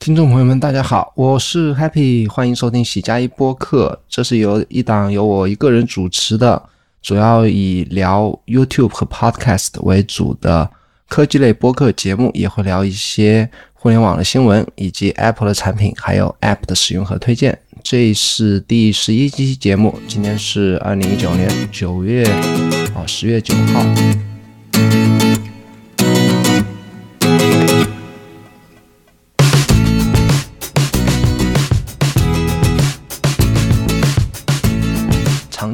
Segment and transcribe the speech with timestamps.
[0.00, 4.00] 听众朋友们，大家好，我是 Happy，欢迎收听喜加一播客。
[4.08, 6.70] 这是由一档由我一个人主持的，
[7.02, 10.70] 主要以聊 YouTube 和 Podcast 为主的
[11.06, 17.58] 科技类播客节目，也会聊一些互联网的新闻，以及 Apple 的产品，还有 App 的使用和推荐。
[17.82, 22.24] 这是第十一期节目，今天是二零一九年九月
[22.94, 23.84] 哦十月九号。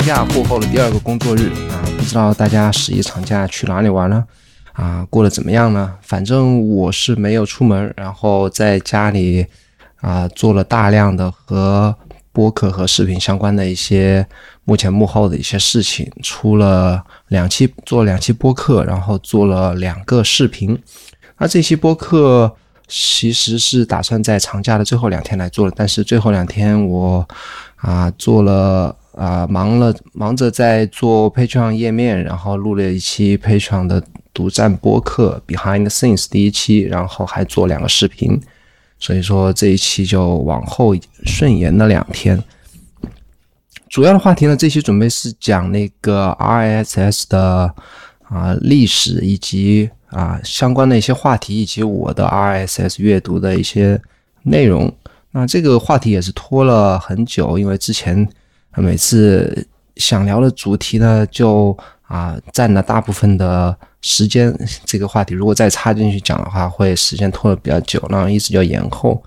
[0.06, 4.24] 假过后的第二个工作日啊，不知道大家十一长假去哪里玩了
[4.72, 5.04] 啊？
[5.10, 5.94] 过得怎么样呢？
[6.00, 9.44] 反正我是没有出门，然后在家里
[9.96, 11.92] 啊做了大量的和
[12.30, 14.24] 播客和视频相关的一些
[14.62, 20.80] 幕前幕后的一些事情，出了两期做两期播客，然后做了两个视频。
[21.38, 22.54] 那这期播客
[22.86, 27.26] 其实是打算在长假的最后两天来做的，但是最后两天我
[27.78, 28.94] 啊做了。
[29.16, 34.02] 啊，忙了，忙着在做 Patreon 页面，然后录了一期 Patreon 的
[34.34, 38.38] 独占播客 Behind the Scenes 第一期，然后还做两个视频，
[38.98, 42.38] 所以说这一期就往后顺延了两天。
[43.88, 47.74] 主要的话题呢，这期准备是讲那个 RSS 的
[48.24, 53.98] 啊历史以及啊相关的一些话题，以及我的 RSS 阅读的一些
[54.42, 54.94] 内容。
[55.30, 58.28] 那这个话题也是拖了很久，因为之前。
[58.82, 64.54] 每次想聊的主题呢，就啊占了大部分的时间。
[64.84, 69.22] 这个话题如果再插进去讲的话，会时间拖得比较久，然后一直就延后。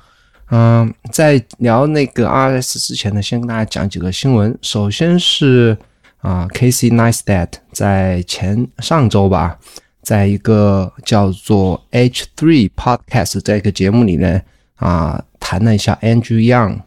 [0.51, 4.57] 嗯，在聊那个 RS 之前呢，先跟大家讲几个新闻。
[4.61, 5.77] 首先是
[6.21, 9.59] 啊，Casey Neistat 在前上周吧，
[10.01, 14.43] 在一个叫做 H3 Podcast 这个节目里面，
[14.77, 16.79] 啊谈了一下 Andrew Young。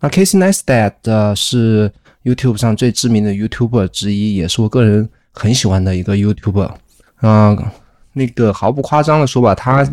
[0.00, 1.92] 那 Casey Neistat 是
[2.24, 6.74] YouTube 上最知名的 YouTuber 之一，也是我个人很喜欢的一个 YouTuber
[7.16, 7.72] 啊。
[8.14, 9.86] 那个毫不夸张的说吧，他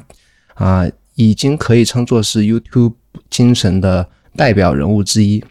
[0.54, 2.94] 啊已经可以称作是 YouTube
[3.30, 5.44] 精神的代表人物之一。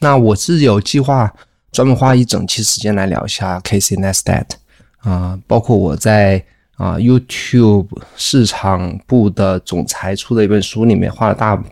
[0.00, 1.32] 那我是有计划
[1.70, 4.46] 专门花一整期时间来聊一下 Casey Neistat
[4.98, 6.44] 啊，包括我在
[6.76, 11.62] 啊 YouTube 市场部的总裁出的一本书里面花了大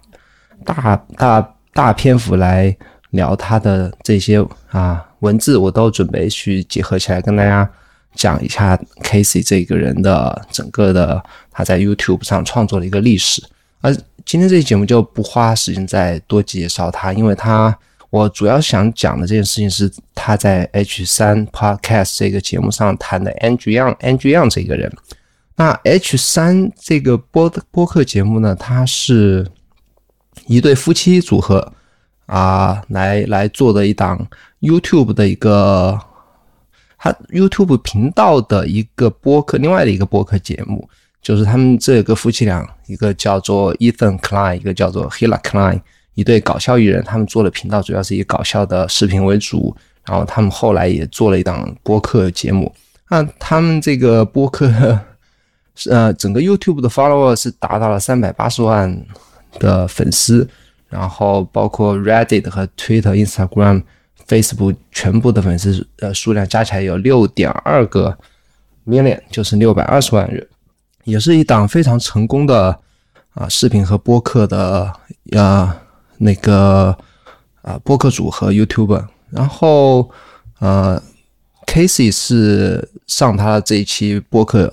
[0.65, 2.77] 大大大篇幅来。
[3.13, 7.69] 聊他的这些啊文字，我都准备去结合起来跟大家
[8.15, 13.43] 讲一下 Casey 这个人的整个的他在 YouTube 上创作的一个历史。
[13.81, 17.77] 而今天这期节目就不花时间再多介绍他，因为他
[18.11, 24.93] 我主要想讲的这件事情是他在 H 三 Podcast 这个节目上谈的 Andrew Young，Andrew Young 这个人。
[25.57, 29.47] 那 H 三这个播播客节目呢，它是
[30.47, 31.73] 一对夫妻组合。
[32.27, 34.27] 啊，来来做的一档
[34.61, 35.99] YouTube 的一个，
[36.97, 40.89] 他 YouTube 频道的一个播客，另外的一个播客节目，
[41.21, 45.81] 就是他们这个夫妻俩，一个叫做 Ethan Klein，一个叫做 Hila Klein，
[46.15, 52.73] 一对搞笑艺人，他们做的频道主要是以搞笑的视频为主，然后他们后来也做了一档播客节目。
[53.11, 54.73] 那他们这个播客，
[55.91, 58.97] 呃，整个 YouTube 的 follower 是达到了三百八十万
[59.59, 60.49] 的粉丝。
[60.93, 63.83] 然后包括 Reddit 和 Twitter、Instagram、
[64.29, 68.15] Facebook 全部的粉丝呃数量加起来有六点二个
[68.87, 70.47] million，就是六百二十万人，
[71.05, 72.79] 也是一档非常成功的
[73.33, 74.93] 啊视频和播客的
[75.35, 75.75] 啊
[76.19, 76.95] 那个
[77.63, 79.03] 啊播客组合 YouTube。
[79.31, 80.11] 然后
[80.59, 81.03] 呃
[81.67, 84.71] Casey 是上他这一期播客。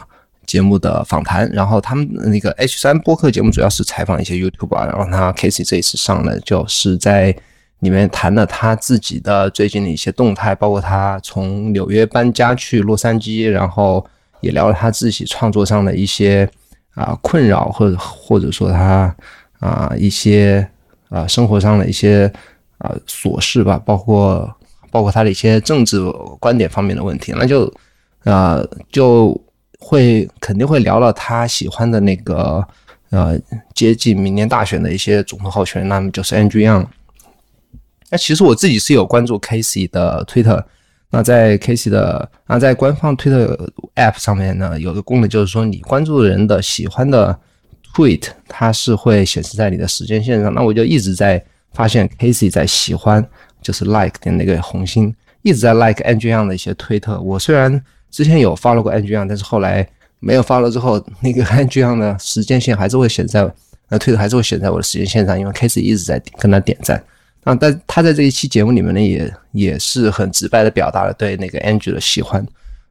[0.50, 7.36] 节目的访谈，然后他们那个 H 三播客节目主要是采访一些 YouTuber，然后他 Casey 这一次上了，就是在
[7.82, 14.04] 里面谈了他自己的最近的一些动态，包括他从纽约搬家去洛杉矶，然后
[14.42, 16.50] 也聊了他自己创作上的一些
[16.96, 19.16] 啊困扰，或者或者说他
[19.60, 20.68] 啊一些
[21.10, 22.26] 啊生活上的一些
[22.80, 24.52] 啊琐事吧，包括
[24.90, 26.02] 包括他的一些政治
[26.40, 27.72] 观点方面的问题，那就
[28.24, 28.60] 啊
[28.92, 29.40] 就。
[29.80, 32.66] 会肯定会聊到他喜欢的那个
[33.10, 33.40] 呃
[33.74, 36.86] 接近明年大选的一些总统候选人，那么就是 Andrew Young。
[38.10, 40.64] 那其实我自己是有关注 Casey 的 Twitter，
[41.12, 43.56] 那在 Casey 的那在官方 Twitter
[43.96, 47.40] App 上面呢，有个功能就是说你关注的人的喜欢的
[47.96, 50.54] Tweet，它是会显示在你的时间线上。
[50.54, 51.44] 那我就一直在
[51.74, 53.26] 发现 Casey 在喜欢，
[53.62, 57.20] 就是 Like 的那个红心，一直在 Like Andrew Young 的一些推特。
[57.22, 59.88] 我虽然之前有发了过 Andrew Young，但是后来
[60.20, 63.50] 没有发了之后， 那个 Andrew Young 的时间线还是会显在
[63.90, 67.04] 那推特还是会选在我的时间线上，因为 Case 一直在跟他点赞。
[67.46, 72.46] 啊，但他在这一期节目里面呢，也也是很直白的表达了对那个 Angie 的喜欢。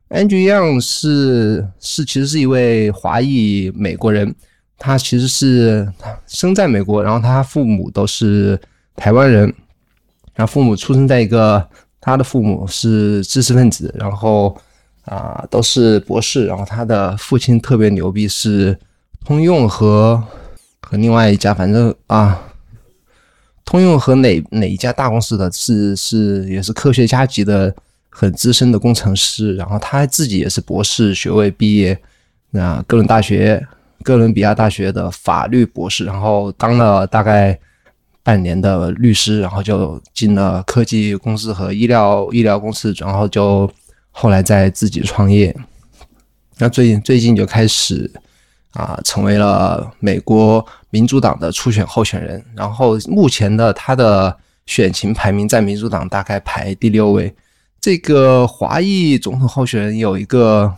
[0.08, 4.34] Angie Young 是是其实是一位华裔美国人，
[4.78, 5.86] 他其实是
[6.26, 8.58] 生在美国，然后他父母都是
[8.96, 9.42] 台湾人，
[10.34, 11.62] 然后父母出生在一个
[12.00, 14.56] 他的父母是知识分子，然后
[15.08, 18.78] 啊都是博士，然后他的父亲特别牛逼，是
[19.24, 20.22] 通用和
[20.82, 22.44] 和另外一家，反正啊。
[23.70, 27.70] 通用和哪哪一家大公司的是是也是科学家级的
[28.08, 32.00] 很资深的工程师，然后他自己也是博士学位毕业，
[32.50, 33.62] 那哥伦大学
[34.02, 37.60] 哥伦比亚大学的法律博士，然后当了大概
[38.22, 43.70] 半年的律师，然后就进了科技公司和医疗医疗公司，然后就
[44.10, 45.56] 后来在自己创业，
[46.58, 48.10] 那最近最近就开始。
[48.72, 52.44] 啊，成为了美国民主党的初选候选人。
[52.54, 57.34] 然后目前的他的选情排名在民主党大概排第六位。
[57.80, 60.72] 这个华裔总统候选人有一个，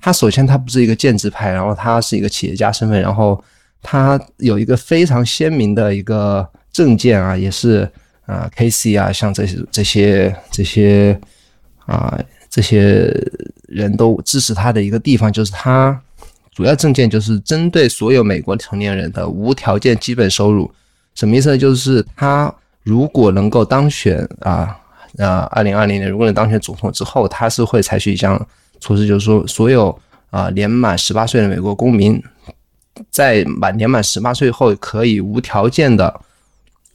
[0.00, 3.40] 他首先他不是一个建制派，然后他是一个企业家身份，然后
[3.82, 7.88] 他有一个非常鲜明的一个政见啊，也是
[8.26, 11.20] 啊，K C 啊，像这些这些这些
[11.86, 12.18] 啊
[12.52, 13.10] 这些
[13.66, 15.98] 人都支持他的一个地方，就是他。
[16.54, 20.70] 主要证件就是针对所有美国成年人的无条件基本收入，
[21.14, 21.56] 什么意思呢？
[21.56, 24.76] 就是他如果能够当选啊，
[25.16, 28.38] 呃，二零二零年如果能当选总统之后，他是会采取一项
[28.80, 32.22] 措施，就是说所有啊年满十八岁的美国公民，
[33.08, 36.20] 在满年满十八岁后，可以无条件的、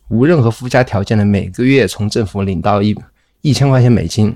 [0.09, 2.95] 无任何附加条件的每个月从政府领到一
[3.41, 4.31] 一千块钱美金。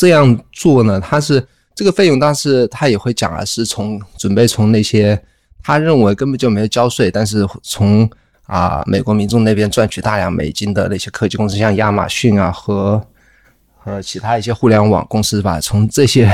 [0.00, 1.46] 这样做呢，他是。
[1.72, 5.18] 这个费用，但是他也会讲啊，是从准备从那些
[5.62, 8.10] 他认为根本就没有交税，但是从
[8.42, 13.02] 啊美国民众那边赚取大量美金的那些科技公司，像亚马逊啊和
[13.78, 16.30] 和其他一些互联网公司吧，从这些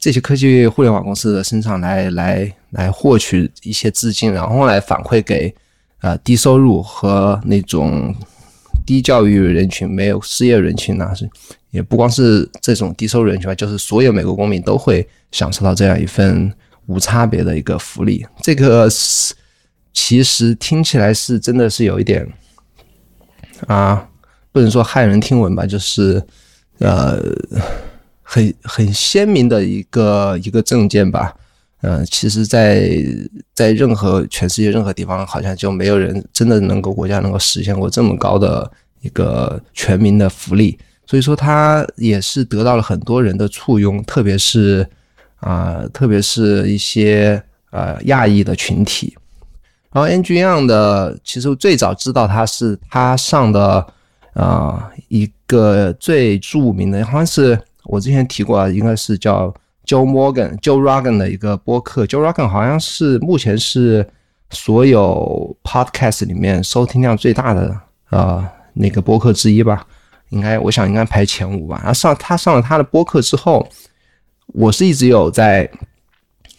[0.00, 5.54] 这些科技互联网公司的身上来来来获取一些资金，然后来反馈给
[6.00, 8.12] 啊低收入和那种。
[8.84, 11.28] 低教育人群、没有失业人群呢，是
[11.76, 16.50] 也不光是这种低收入人群吧，就是所有美国公民都会享受到这样一份
[16.86, 18.24] 无差别的一个福利。
[18.42, 18.88] 这个
[19.92, 22.26] 其实听起来是真的是有一点
[23.66, 24.08] 啊，
[24.52, 26.22] 不能说骇人听闻吧，就是
[26.78, 27.22] 呃，
[28.22, 31.34] 很很鲜明的一个一个证件吧。
[31.82, 32.90] 嗯，其实，在
[33.54, 38.68] 在任何全世界任何地方，好像就没有人真的能够国家能够实现过这么高的
[39.02, 40.76] 一个全民的福利，
[41.06, 44.86] 所以说他也是得到了很多人的簇拥，特别是
[45.40, 49.16] 啊，特别是一些呃亚裔的群体。
[49.92, 53.86] 然后 Andrew Young 的，其实最早知道他是他上的
[54.34, 59.54] 啊一个最著名的，好像是我之前提过，应该是叫。
[59.86, 64.04] Joe Morgan、Joe Rogan 的一个播客，Joe Rogan 好像是目前是
[64.50, 67.80] 所有 podcast 里面收听量最大的
[68.10, 69.86] 呃那个播客之一吧，
[70.30, 71.76] 应该我想应该排前五吧。
[71.78, 73.66] 然后上他上了他的播客之后，
[74.48, 75.70] 我是一直有在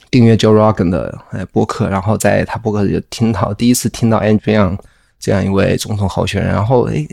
[0.10, 4.80] 订阅 Joe Rogan 的呃播客，然后在他播客里听到第一次听到 Andrew Yang
[5.20, 7.08] 这样一位总统候选人，然后诶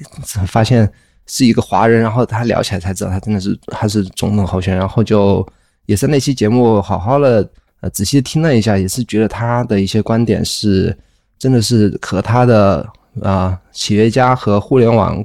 [0.47, 0.91] 发现
[1.27, 5.47] 是一个华人，然后他聊起来才知道他真的是他是总统候选人，然后就。
[5.87, 7.47] 也是那期节目好好的
[7.83, 10.97] 呃仔细听了一下，也是觉得他的一些观点是
[11.39, 12.89] 真的是和他的
[13.21, 15.23] 啊企业家和互联网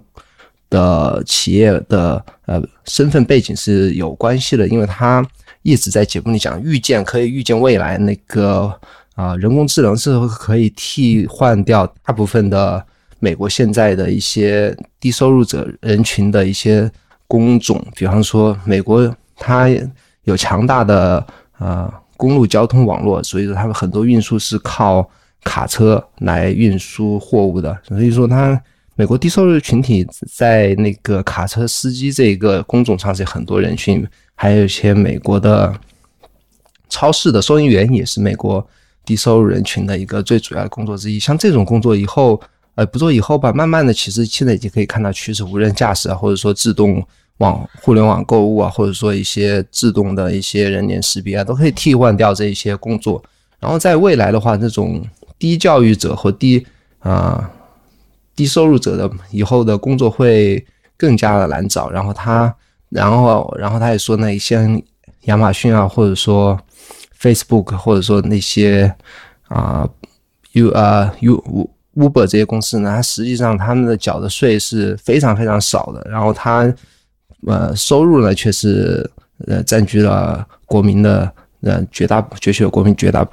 [0.69, 5.25] 的企业的呃身份背景是有关系的，因为他
[5.61, 8.73] 一直在节目里讲预见可以预见未来，那个
[9.15, 12.83] 啊人工智能是可以替换掉大部分的
[13.19, 16.91] 美国现在的一些低收入者人群的一些
[17.27, 19.69] 工种，比方说美国它。
[20.25, 21.25] 有强大的
[21.57, 25.09] 呃公路交通网络，所以说他们很多运输是靠
[25.43, 27.75] 卡车来运输货物的。
[27.81, 28.61] 所以说，它
[28.99, 35.73] 美国低收入群体在那个卡车司机这一个工种上是很多人群，还有一些美国的
[36.89, 38.67] 超市的收银员也是美国
[39.05, 41.17] 低收入人群的一个最主要的工作之一。
[41.17, 42.41] 像这种工作以后，
[42.75, 47.01] 呃，不做以后吧，慢慢的，其实现在已经可以看到趋势，无人驾驶啊，或者说自动。
[47.37, 53.23] 网互联网购物啊，或者说一些自动的一些人脸识别啊，都可以替换掉这一些工作。
[53.61, 55.01] 然后在未来的话，这种
[55.37, 56.67] 低教育者和低
[56.99, 57.49] 啊
[58.39, 60.65] 低收入者的以后的工作会
[60.95, 61.89] 更加的难找。
[61.89, 62.55] 然后他，
[62.87, 64.81] 然后然后他也说，那一些
[65.23, 66.57] 亚马逊啊，或者说
[67.19, 68.95] Facebook，或者说那些
[69.49, 69.85] 啊
[70.53, 76.73] U 呃 U Uber 这些公司呢，它实际上他们的缴的税是非常非常少的，然后它
[77.45, 79.09] 呃收入呢却是
[79.47, 81.29] 呃占据了国民的
[81.63, 83.27] 呃绝大攫取了国民绝大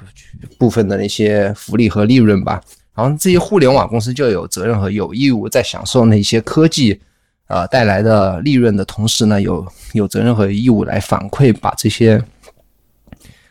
[0.57, 2.61] 部分的那些福利和利润吧。
[2.97, 6.99] 然后这些互联网公司就有责任和有义务在享受那些科技
[7.47, 12.21] 呃带来的利润的同时呢，有有责任和义务来反馈把这些。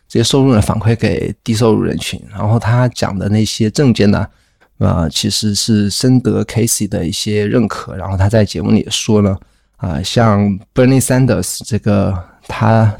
[0.09, 4.25] 这些收入呢反馈给低收入人群，然后他讲的那些证件呢，
[4.79, 7.97] 呃，其实是深得 Casey 的一些认可。
[7.97, 9.37] 然后他在节目里说了，
[9.79, 12.95] 啊，像 Bernie Sanders 这个他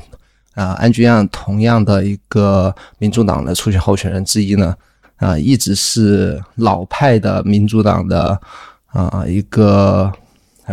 [0.55, 4.75] 啊，安居亚同样的一个民主党的初选候选人之一呢，
[5.16, 8.40] 啊，一直是老派的民主党的
[8.87, 10.12] 啊一个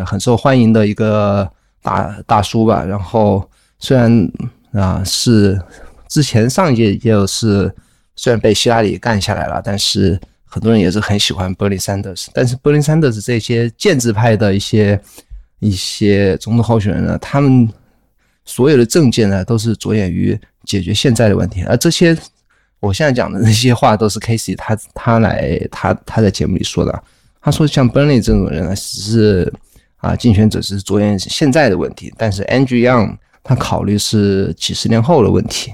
[0.05, 1.49] 很受欢迎的一个
[1.81, 2.83] 大大叔吧。
[2.83, 4.31] 然后虽然
[4.73, 5.59] 啊是。
[6.09, 7.73] 之前上一届就是
[8.15, 12.13] 虽然被希拉里干下来了，但是很多人也是很喜欢 berlin 三的。
[12.31, 15.01] 但是 berlin 三的这些建制派的一些
[15.57, 17.67] 一些总统候选人呢，他们
[18.45, 21.63] 所有的政见呢都是着眼于解决现在的问题。
[21.63, 22.15] 而这些
[22.83, 27.03] 我现在讲的那些话都是 Casey 他他来他他在节目里说的。
[27.41, 29.53] 他说像 Bernie 这种人呢，只是
[29.97, 35.71] 啊竞选者是着眼现在的问题，但是 Andrew Young 他考虑是几十年后的问题。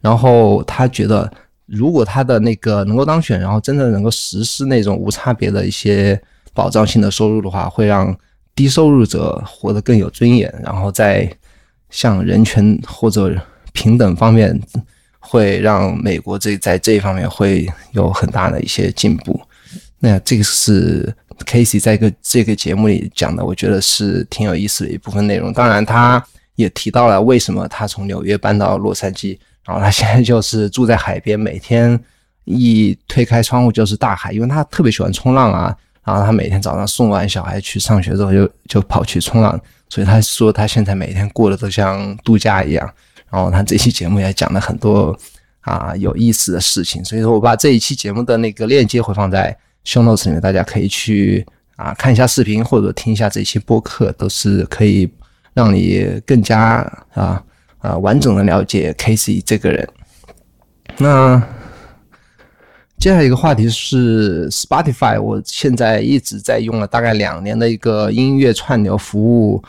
[0.00, 1.28] 然后他觉得，
[1.66, 6.20] 如果他的那个能够当选，然后真的能够实施那种无差别的一些
[6.54, 8.16] 保障性的收入的话，会让
[8.54, 11.28] 低收入者活得更有尊严，然后在
[11.90, 13.34] 像人权或者
[13.72, 14.60] 平等方面，
[15.28, 19.40] 会让美国这在这一方面会有很大的一些进步。
[19.98, 21.12] 那这个是
[21.44, 25.52] Casey 在一个这个节目里讲的，我觉得是挺有意思的一部分内容。
[25.52, 29.38] 当然，他也提到了为什么他从纽约搬到洛杉矶。
[29.64, 31.98] 然后他现在就是住在海边，每天
[32.44, 35.76] 一推开窗户就是大海，因为他特别喜欢冲浪啊。
[36.04, 39.60] 然后他每天早上送完小孩去上学之后，就就跑去冲浪。
[39.88, 42.88] 所以他说他现在每天过得都像度假一样。
[43.30, 45.18] 然后他这期节目也讲了很多
[45.60, 47.04] 啊有意思的事情。
[47.04, 55.10] 所以说我把这一期节目的那个链接会放在 show notes 里面，大家可以去啊看一下视频或者听一下这期播客，都是可以
[55.54, 57.42] 让你更加啊。
[57.80, 59.88] 啊，完整的了解 Casey 这个人。
[60.96, 61.40] 那
[62.98, 69.62] 接下来一个话题是 Spotify，我现在一直在用了大概两年的一个音乐串流服务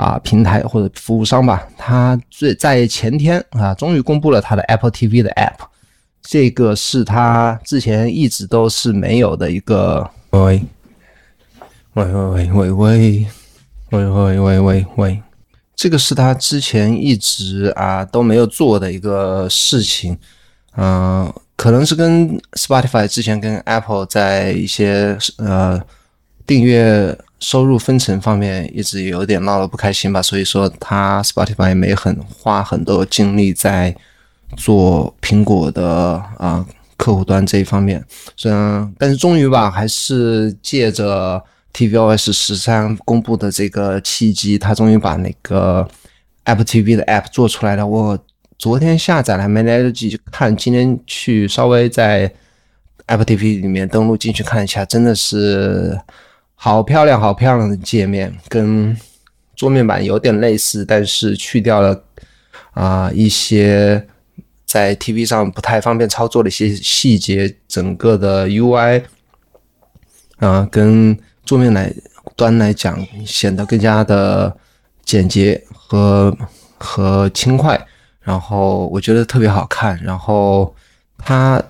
[0.00, 1.68] 啊平台或者服务商吧。
[1.76, 5.66] 他最在前天啊，终于公布了他的 Apple TV 的 App，
[6.22, 10.10] 这个是他之前一直都是没有的一个。
[10.30, 10.62] 喂
[11.94, 13.26] 喂喂喂喂喂
[13.90, 15.22] 喂喂喂喂喂。
[15.74, 20.18] 这个是他之前一直啊都没有做的一个事情，
[20.76, 25.80] 嗯，可能是跟 Spotify 之前跟 Apple 在一些呃
[26.46, 33.96] 订阅收入分成方面一直有点闹得不开心吧，所以说他 Spotify 也没很花很多精力在
[34.56, 36.64] 做苹果的啊
[36.96, 38.04] 客户端这一方面，
[38.36, 41.42] 虽然但是终于吧，还是借着。
[41.72, 45.88] tvOS 十三公布的这个契机，他终于把那个
[46.42, 47.86] Apple TV 的 App 做出来了。
[47.86, 48.18] 我
[48.58, 52.28] 昨天下载了，还没来得及看，今天去稍微在
[53.06, 55.96] Apple TV 里面登录进去看一下，真的是
[56.62, 58.94] 好漂亮，好漂亮的界面，跟
[59.56, 62.04] 桌面版有点类似，但是去掉了
[62.72, 64.06] 啊一些
[64.66, 69.02] 在 TV 上不太方便操作的一些细节，整个的 UI
[70.36, 71.18] 啊跟。
[71.42, 71.92] 桌面来
[72.36, 74.56] 端来讲，显得更加的
[75.04, 76.36] 简洁和
[76.78, 77.80] 和轻快，
[78.20, 79.98] 然后我觉得特别好看。
[80.00, 80.72] 然后
[81.18, 81.60] 它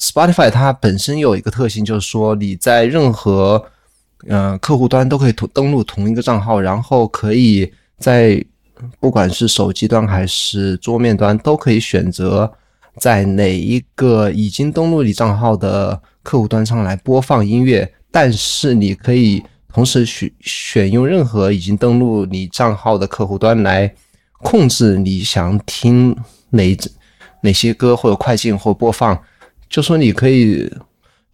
[0.00, 3.64] Spotify 它本身有一个特性，就是说你在任何
[4.28, 8.44] 嗯客户端都可以同登录同一个账号，然后可以在
[9.00, 12.52] 不管是手机端还是桌面端都可以选择
[12.96, 17.92] 在哪一个已经登录你账号的客户端上来播放音乐。
[18.10, 23.92] 但是你可以同时选选用任何已经登录你账号的客户端来
[24.38, 26.16] 控制你想听
[26.50, 26.76] 哪
[27.42, 29.20] 哪些歌或者快进或播放，
[29.68, 30.70] 就说你可以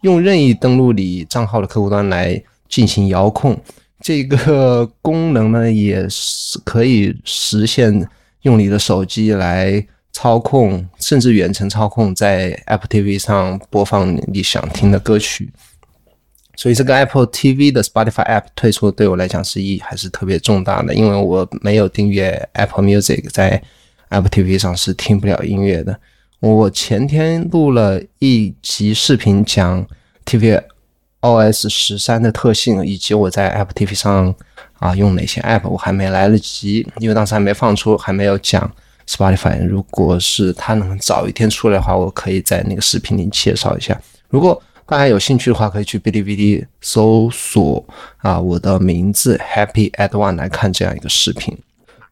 [0.03, 3.59] 用任意登录你账号的客户端来进行遥控。
[4.01, 8.07] 这个功能呢，也是可以实现
[8.43, 15.51] 用你的手机来操控，甚至远程操控，在 Apple TV 上播放你想听的歌曲。
[16.57, 23.63] 所以这个 Apple TV 的 Spotify App 推出对我来讲是意义还是特别重大的，因为我没有订阅 Apple Music，在
[24.11, 25.99] Apple TV 上是听不了音乐的。
[26.53, 29.87] 我前天录了一集视频讲
[30.27, 34.35] tvOS 十三的特性，以及我在 Apple TV 上
[34.75, 38.71] 啊用哪些 App，我还没来得及，因为当时还没放出，还没有讲
[39.09, 39.67] Spotify。
[39.67, 43.99] 如果是它能早一天出来的话，我可以在那个视频里介绍一下。
[44.29, 47.83] 如果大家有兴趣的话，可以去哔哩哔哩搜索
[48.19, 51.57] 啊我的名字 Happy at One 来看这样一个视频。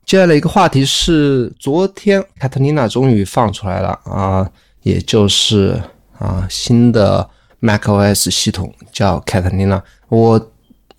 [0.04, 4.50] 接下来一个话题是，昨天 Catalina 终于放出来了啊，
[4.82, 5.80] 也就是
[6.18, 7.26] 啊新的
[7.62, 9.80] macOS 系统叫 Catalina。
[10.08, 10.52] 我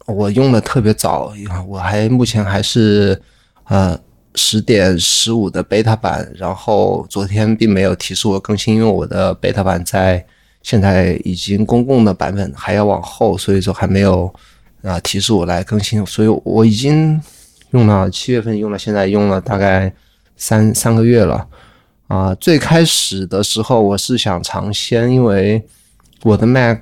[0.07, 1.31] 我用的特别早，
[1.67, 3.21] 我还目前还是
[3.65, 3.95] 呃
[4.33, 10.25] 十点十五的 beta 版，然后昨天并没有提示我更新，因为我的 beta 版在
[10.63, 14.33] 现在已经公共的版本还要往后，所以说还没有
[14.81, 17.21] 啊提示我来更新，所以我已经。
[17.73, 19.91] 用了七月份，用了现在用了大概
[20.37, 21.47] 三三个月了
[22.07, 22.33] 啊！
[22.35, 25.59] 最开始的时候我是想尝鲜，因为
[26.21, 26.77] 我的 Mac，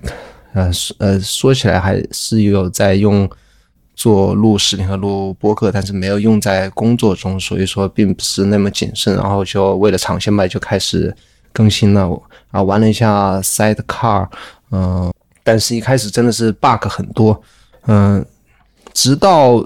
[0.52, 3.30] 呃呃说起来还是有在用
[3.96, 9.16] 做录视频和录播客，但是没有用在工作中，所以说并不是那么谨慎。
[9.16, 11.16] 然后就为了尝鲜吧，就开始
[11.54, 12.22] 更新了
[12.52, 14.28] 啊，玩了一下 Sidecar，
[14.72, 15.10] 嗯，
[15.42, 17.42] 但是一开始真的是 bug 很多，
[17.88, 18.26] 嗯，
[18.94, 19.66] 直到。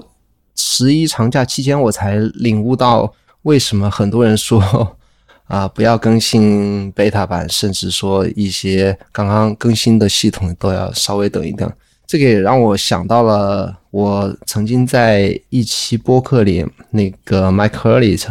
[0.56, 4.96] 十一长假期间，我才领悟到为什么很多人说
[5.44, 11.70] 啊不要更新 beta 版，甚至说一些刚刚更新的系统都要稍微等一等。
[12.06, 18.26] 这个也让我想到了我曾经在一期播客里，那个 Mike Hurley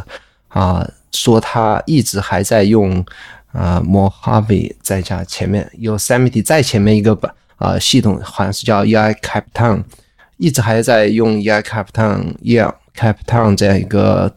[0.47, 3.05] 啊说他一直还在用
[3.51, 9.83] 啊 Mojave 再加前面 Yosemite 再前面一个版啊系统，好像是叫 UI Captain。
[10.37, 14.33] 一直还在用 EI Captain、EI Captain 这样一个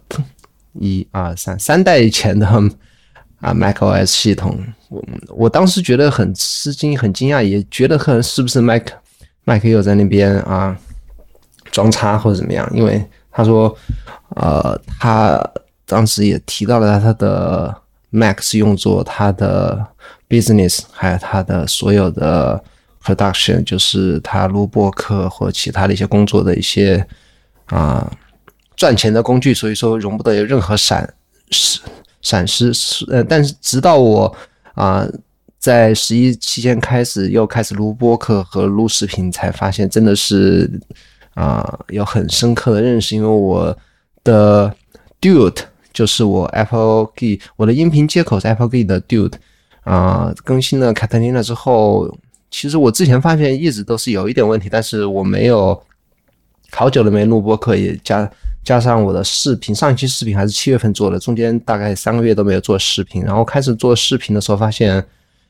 [0.75, 8.83] 一二三三代以前的啊 macOS 系统，我我当时觉得很吃惊、很惊讶，也觉得很是不是 Mac
[9.45, 10.77] Mac 又在那边啊
[11.71, 12.69] 装叉或者怎么样？
[12.73, 13.77] 因为他说，
[14.37, 15.41] 呃，他
[15.87, 17.75] 当时也提到了他的
[18.11, 19.87] Mac 是用作他的
[20.29, 22.63] business，还有他的所有的。
[23.09, 27.03] Production 就是他录播客或其他的一些工作的一些
[27.65, 28.13] 啊
[28.77, 31.09] 赚钱的工具，所以说容不得有任何闪
[31.51, 31.81] 失
[32.21, 32.71] 闪失。
[33.11, 34.37] 呃，但是直到我
[34.75, 35.09] 啊
[35.59, 40.71] 在十一期间开始又开始录播客和录视频，才发现真的是
[41.33, 43.17] 啊有很深刻的认识。
[43.17, 43.75] 因为我
[44.23, 44.71] 的
[45.19, 45.63] Dude
[45.95, 49.33] 就是我 Apple Key 我的音频接口是 Apple Key 的 Dude
[49.83, 52.15] 啊更新了 Catalina 之后。
[52.51, 55.79] 其实我之前发现一直都是有一点问题，但是我没有
[56.71, 58.31] 好久都没录播课，也加
[58.65, 63.23] 加上我的视频，上一期视频还是七月份做的，中间大概三个月都没有做视频。
[63.23, 65.05] 然后开始做视频的时候，发现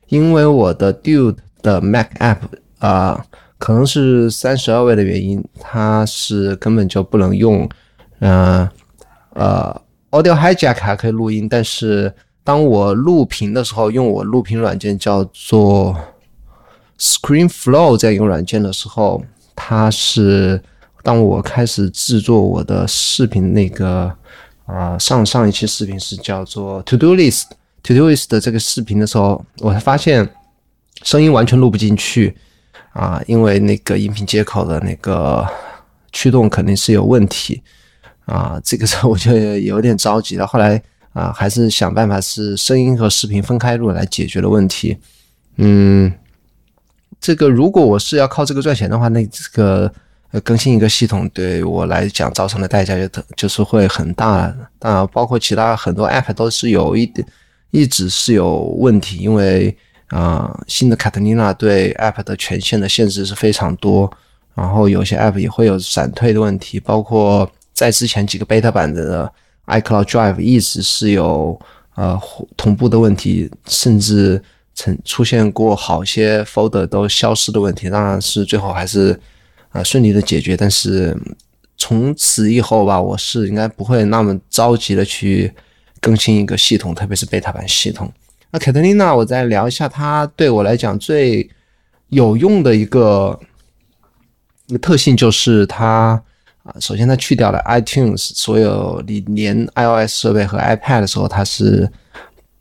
[0.09, 2.39] 因为我的 Dude 的 Mac App
[2.79, 3.25] 啊，
[3.59, 7.69] 可能是三十二位的原因，它是根本就不能用。
[8.19, 8.69] 嗯
[9.35, 15.97] 呃，Audio Hijack 还可以录音，但是当我录屏的时候，用我录屏软件叫做。
[16.99, 19.23] ScreenFlow 这样一个软件的时候，
[19.55, 20.61] 它是
[21.03, 24.13] 当我开始制作我的视频那个
[24.67, 27.45] 啊上上一期视频是叫做 To Do List
[27.85, 30.29] To Do List 的这个视频的时候，我才发现
[31.05, 32.37] 声音完全录不进去
[32.93, 35.47] 啊，因为那个音频接口的那个
[36.13, 37.63] 驱动肯定是有问题
[38.25, 38.61] 啊。
[38.65, 40.83] 这个时候我就有点着急了，后来
[41.13, 44.99] 啊还是想办法是声音和视频分开录来解决的问题，
[45.59, 46.13] 嗯。
[47.21, 49.93] 这个如果我是要靠这个赚钱的话，那这个
[50.31, 54.55] 呃更新一个系统对我来讲造成的代价就就是会很大。
[54.79, 57.27] 当然，包括其他很多 App 都是有一点
[57.73, 59.77] 一直是有问题，因为
[60.09, 64.11] 啊新的 Catalina 对 App 的权限的限制是非常多，
[64.55, 69.31] 然后有些 App 也会有闪退的问题，包括在之前几个 Beta 版的
[69.67, 71.61] iCloud Drive 一直是有
[71.97, 72.19] 呃
[72.57, 74.41] 同步的问题，甚至。
[74.79, 79.19] 曾出现过好些 folder 都消失的问题，当然是最后还是
[79.71, 80.57] 啊顺利的解决。
[80.57, 81.17] 但是
[81.77, 85.53] 从此以后吧，我是应该不会那么着急的去
[86.01, 88.09] 更新一个系统，特别是 beta 版系统。
[88.53, 91.51] 那凯特琳娜，我再聊一下它对我来讲最
[92.11, 93.37] 有用的一个
[94.69, 96.23] 一个特性，就是它
[96.63, 101.91] 啊，首先它去掉了 iTunes，所有你连 iOS 设备和 iPad 的时候，它是。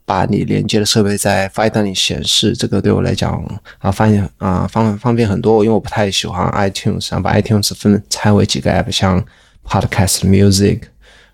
[0.08, 3.34] 把你连接的设备在 Finder 里显示，这个对我来讲
[3.80, 5.66] 啊，发现啊方方便很多。
[5.66, 9.22] 因为我不太喜欢 iTunes，想把 iTunes 分拆为几个 app，像
[9.68, 10.84] Podcast、Music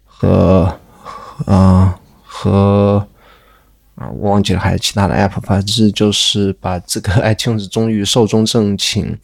[0.04, 0.80] 和
[1.46, 3.08] 啊和
[3.94, 9.16] 啊，我忘记了还有其他的 app，反正就是把这个 iTunes 终于寿终正寝。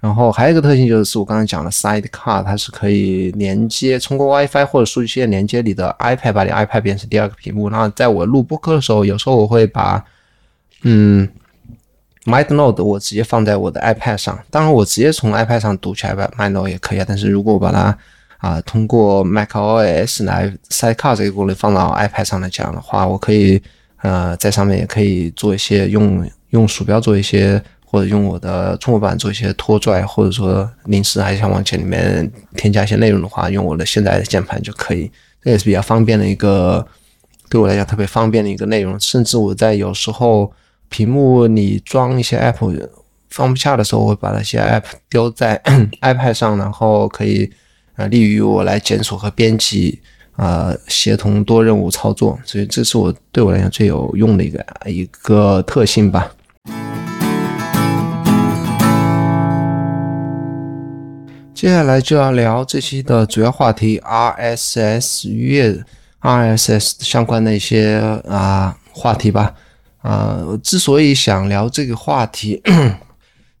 [0.00, 7.68] 然后还有一个特性就是，我刚才讲的 Sidecar，它是可以连接通过 WiFi 或者数据线连接你的 iPad，把你 iPad 变成第二个屏幕。
[7.68, 10.04] 然后在我录播课的时候，有时候我会把
[10.82, 11.28] 嗯
[12.26, 17.04] MindNote 我直接放在我的 iPad 上，当然我直接从 iPad 上读起来 MindNote 也可以啊。
[17.08, 17.98] 但是如果我把它
[18.38, 23.60] 啊通过 macOS 来 Sidecar 这个功能放到 iPad 上来讲的话，我可以
[24.02, 27.60] 呃在上面也可以做一些用用鼠标做一些。
[27.90, 35.10] 或者用我的触摸板做一些拖拽，或者说临时还想往前里面添加一些内容的话，用我的现在的键盘就可以。
[35.42, 36.86] 这也是比较方便的一个，
[37.48, 39.00] 对我来讲特别方便的一个内容。
[39.00, 40.52] 甚至我在有时候
[40.90, 42.88] 屏幕里装一些 app
[43.30, 45.58] 放不下的时候，我会把那些 app 丢在
[46.02, 47.50] iPad 上，然后可以
[47.96, 49.98] 啊利于我来检索和编辑
[50.36, 52.38] 啊协同多任务操作。
[52.44, 56.30] 所以这是我对我来讲最有用的一个一个特性吧。
[61.58, 65.84] 接下来就要聊这期的主要话题，RSS 月
[66.20, 67.96] RSS 相关的一些
[68.28, 69.52] 啊话题吧。
[70.02, 72.62] 啊，之所以想聊这个话题，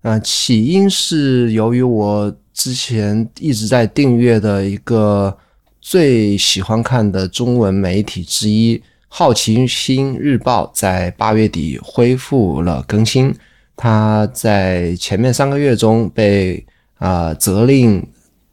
[0.02, 5.36] 啊， 起因是由于我之前一直在订阅的一个
[5.80, 13.34] 最喜欢看的中文媒体之一《好奇心日报》在八月底恢复了更新。
[13.76, 16.64] 它在前面三个月中被。
[16.98, 18.04] 啊，责令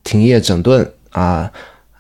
[0.03, 1.51] 停业整顿啊，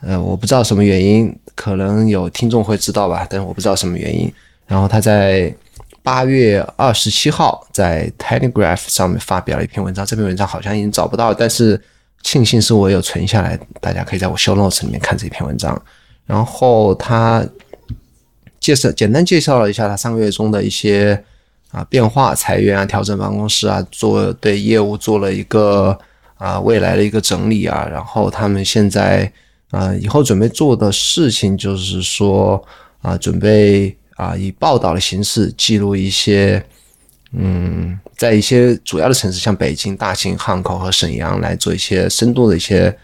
[0.01, 4.31] 呃，我不知道什么原因，可能有听众会知道吧，但是我不知道什么原因。
[4.67, 5.51] 然后他在
[6.03, 11.81] 八月二十七号在 Telegraph 上面发表了一篇文章，这篇文章好像已经找不到，但是
[12.21, 15.81] 庆幸是我有存下来，大家可以在我 Show Notes 里面看这篇文章。
[16.27, 17.43] 然后他
[18.59, 21.23] 介绍，简单介绍了一下他上个月中的一些
[21.71, 25.97] 啊变化，裁员啊，调整办公室啊，做对业务做了一个。
[26.45, 29.31] 啊，未来的一个整理啊，然后他们现在
[29.71, 32.63] 啊，以后准备做的事情就是说
[33.01, 36.63] 啊，准备啊，以报道的形式记录一些，
[37.31, 42.95] 嗯，在一些主要的城市，像北京、大兴、汉口和沈阳，来做一些深度的一些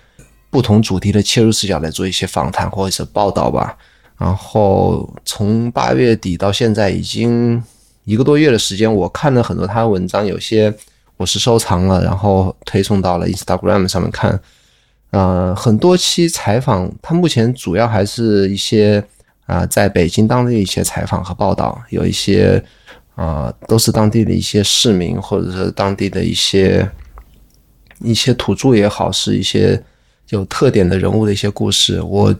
[0.51, 3.75] 不同主题的切入视角，来做一些访谈或者是报道吧。
[4.19, 7.63] 然后从八月底到现在已经
[8.05, 10.71] 一个多月的时间，我看了很多他的文章，有些。
[11.21, 14.41] 我是收藏了，然后推送到了 Instagram 上面看，
[15.11, 19.03] 呃，很多期采访，他目前主要还是一些
[19.45, 22.63] 啊，在北京当地一些采访和报道，有一些
[23.13, 26.89] 啊，都是当地的一些市民或者是当地的一些
[27.99, 29.79] 一些土著也好，是一些
[30.29, 32.33] 有特点的人物的一些故事，我。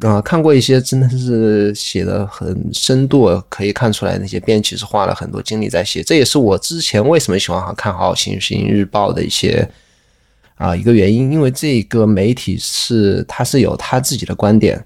[0.00, 6.02] 啊，看过一些真的是写的很深度，可以看出来那些编辑是花了很多精力在写。
[6.02, 9.66] 这也是我之前为什么喜欢看好《新星日报》的一些
[10.56, 14.84] 啊一个原因，因为这个媒体是他是有他自己的观点。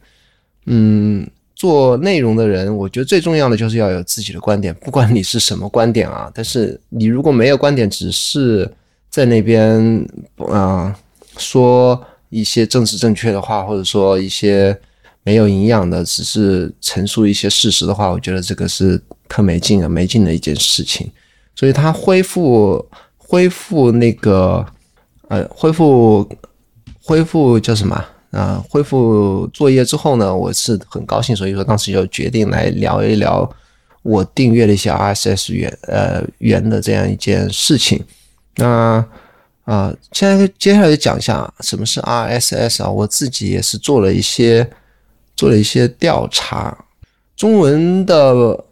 [0.67, 6.31] 嗯，做内容的人，我觉得最重要的就是要有自己的观点，不管你是什么观点啊。
[6.35, 8.71] 但是你如果没有观点，只是
[9.09, 10.07] 在那边
[10.49, 10.95] 啊
[11.39, 14.79] 说一些政治正确的话，或者说一些。
[15.29, 21.11] 没有营养的，只是陈述一些事实的话，我觉得这个是特没劲的、没劲的一件事情。
[21.55, 22.83] 所以他恢复、
[23.19, 24.65] 恢复那个
[25.29, 26.27] 呃、恢复、
[27.03, 28.65] 恢复叫什么啊？
[28.71, 33.47] 恢复作业之后呢，我是很高兴，所以说当时就决定来聊一聊
[34.03, 38.03] 我订阅的一些 RSS 源呃源的这样一件事情。
[38.57, 39.05] 那
[39.65, 42.89] 啊，现在接下来讲一下什么是 RSS 啊？
[42.89, 44.67] 我自己也是做了一些。
[45.39, 46.77] 做了一些调查，
[47.37, 48.65] 中文的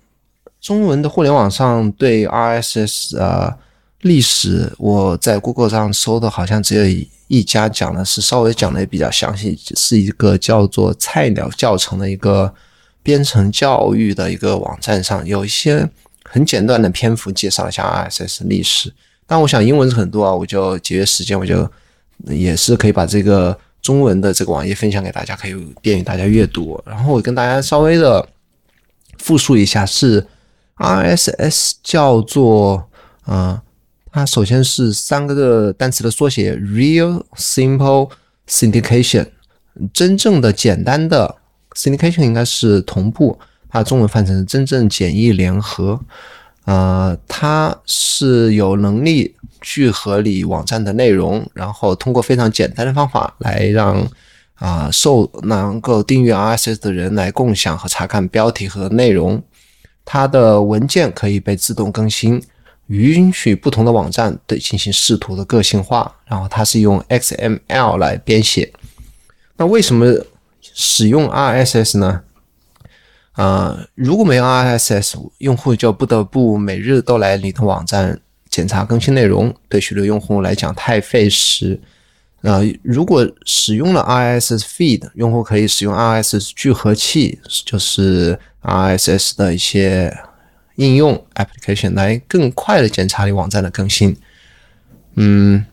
[0.60, 3.56] 中文的互联网上对 RSS 啊
[4.00, 12.52] 历史，我在 Google 上搜的，好像只有一家讲的是稍微讲的也比较详细，是一个叫做“菜鸟教程”的一个
[13.00, 15.88] 编程教育的一个网站上，有一些
[16.24, 18.92] 很简短的篇幅介绍一下 RSS 历史。
[19.24, 21.70] 但我想英文是很多啊，我就节约时间，我就
[22.24, 23.56] 也是可以把这个。
[23.86, 26.82] 中文的这个网页分享给大家，可以便于大家阅读。
[26.84, 28.28] 然后我跟大家稍微的
[29.18, 30.26] 复述一下，是
[30.78, 32.88] RSS 叫做
[33.22, 33.62] 啊，
[34.10, 38.10] 它首先是三个的单词的缩写，Real Simple
[38.48, 39.28] Syndication，
[39.92, 41.36] 真正的简单的
[41.76, 46.00] Syndication 应该是同步，它中文翻成真正简易联合。
[46.66, 49.34] 呃，它是有能力。
[49.62, 54.06] 聚合你网站的内容，然后通过非常简单的方法来让
[54.54, 59.42] 啊受能够订阅 RSS 的人来共享和查看标题和内容。
[60.04, 62.40] 它的文件可以被自动更新，
[62.86, 66.14] 允许不同的网站对进行视图的个性化。
[66.26, 68.72] 然后它是用 XML 来编写。
[69.56, 70.14] 那为什么
[70.62, 72.22] 使用 RSS 呢？
[73.36, 78.18] 啊，如果没有 RSS，用户就不得不每日都来你的网站
[78.48, 81.78] 检查更新内容，对许多用户来讲太费时。
[82.42, 90.16] 呃，如果使用了 RSS feed，用户可以使用 RSS 聚合器，就是 RSS 的一些
[90.76, 94.16] 应用 application 来更快的检查你网站的更新。
[95.16, 95.64] 嗯，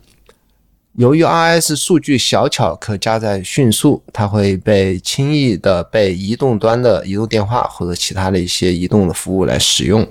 [0.96, 10.08] 由于 RS 数据小巧可加载迅速，它会被轻易的被移动端的移动电话或者其他的一些移动的服务来使用。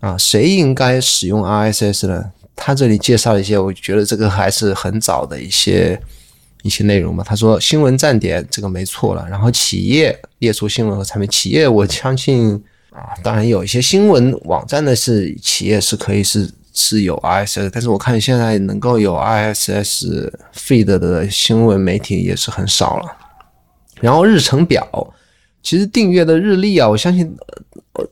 [0.00, 2.32] 啊，谁应该使用 RSS 呢？
[2.56, 6.00] 他这里介绍一些，我觉得这个还是很早的一些
[6.62, 7.24] 一些内容吧。
[7.24, 11.30] 他说新闻站点这个没错了，然后企业列出新闻和产品。
[11.30, 23.16] 企业我相信啊，当然有一些新闻网站的是企业是可以是是有 ISS，但是我看现在能够有 ISS feed 的新闻媒体也是很少了。
[24.00, 24.86] 然后日程表，
[25.62, 27.34] 其实订阅的日历啊，我相信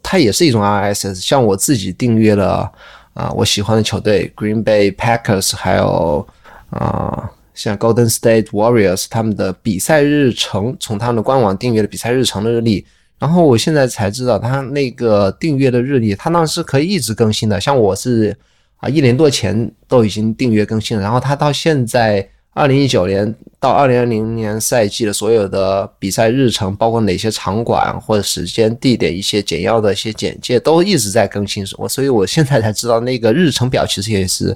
[0.02, 2.72] 它也是一种 RSS，像我自己订阅了。
[3.14, 6.26] 啊，我喜欢的球队 Green Bay Packers，还有
[6.70, 12.86] 啊，像 Golden State Warriors，他们的比赛日程从他们的官网订阅的比赛日程的日历，
[13.18, 17.60] 然后我现在才知道，他那个订阅的日历，他那是可以一直更新的。
[17.60, 18.34] 像我是
[18.82, 22.28] 啊，一年多前都已经订阅更新了，然后他到现在。
[22.54, 31.64] 二零一九年到二零二零年赛季的所有的比赛日程，包括哪些场馆或者时间、地点一些简要的一些简介，都一直在更新。
[31.78, 34.54] 我所以，我现在才知道那个日程表其实也是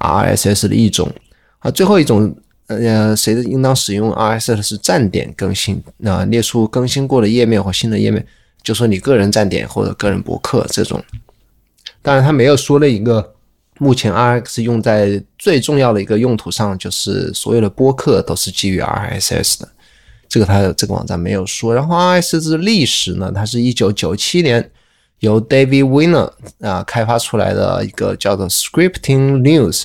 [0.00, 1.12] RSS 的一种。
[1.58, 2.34] 啊，最后一种，
[2.68, 5.78] 呃，谁的应当使用 RSS 是站点更新？
[5.98, 8.26] 那列出更新过的页面或新的页面，
[8.62, 11.04] 就说你个人站点或者个人博客这种。
[12.00, 13.34] 当然，他没有说了一个。
[13.78, 19.68] 目前 RX 用在最重要的一个用途上，就是所有的播客都是基于 RSS 的。
[20.28, 21.74] 这个它这个网站没有说。
[21.74, 24.70] 然后 RSS 的历史呢，它是一九九七年
[25.18, 29.84] 由 David Winner 啊开发出来的一个叫做 Scripting News。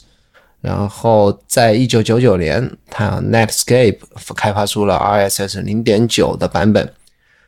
[0.62, 3.98] 然后在一九九九年，它 Netscape
[4.36, 6.94] 开发出了 RSS 零点九的版本。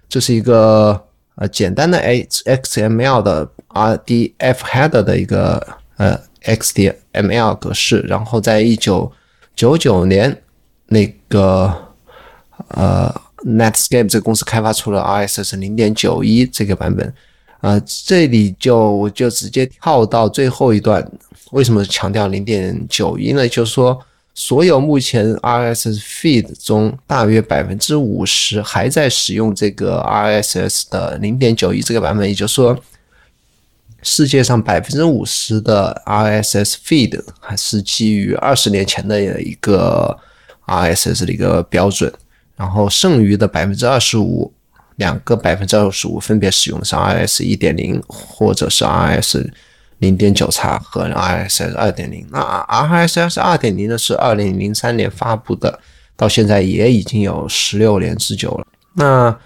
[0.09, 1.01] 这是一个
[1.35, 6.19] 呃简单的 H XML 的 RDF header 的一个呃。
[6.43, 9.11] XML 格式，然后在一九
[9.55, 10.41] 九九年，
[10.87, 11.73] 那个
[12.69, 13.13] 呃
[13.45, 17.13] Netscape 这个公司开发出了 RSS 零点九一这个版本，
[17.61, 21.09] 啊，这里就我就直接跳到最后一段，
[21.51, 23.47] 为什么强调零点九一呢？
[23.47, 23.97] 就是说，
[24.33, 32.77] 所有目前 RSS feed 中大约百分之五十还在使用这个 RSS 的零点九一这个版本，也就是说。
[34.03, 40.17] 世界上百分之五十的 RSS feed 还是基于二十年前的一个
[40.65, 42.11] RSS 的一个标准，
[42.57, 44.51] 然后剩余的百分之二十五，
[44.97, 49.49] 两个百分之二十五分别使用的是 RSS 一点零或者是 RSS
[49.99, 52.27] 零点九叉和 RSS 二点零。
[52.29, 52.39] 那
[52.69, 55.79] RSS 二点零呢是二零零三年发布的，
[56.17, 58.67] 到现在也已经有十六年之久了。
[58.95, 59.37] 那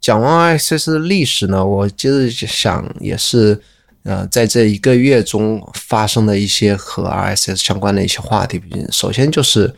[0.00, 3.60] 讲完 RSS 的历史呢，我接着想也是。
[4.04, 9.74] 呃，在这一个月中发生的一些和 RSS 相关的一些话题，首先就是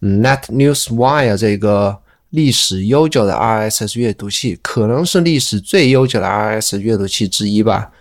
[0.00, 1.96] Net News Wire 这个
[2.30, 7.92] 历史悠久的 RSS 阅读器，可能是历史最悠久的 RSS 阅读器之一吧。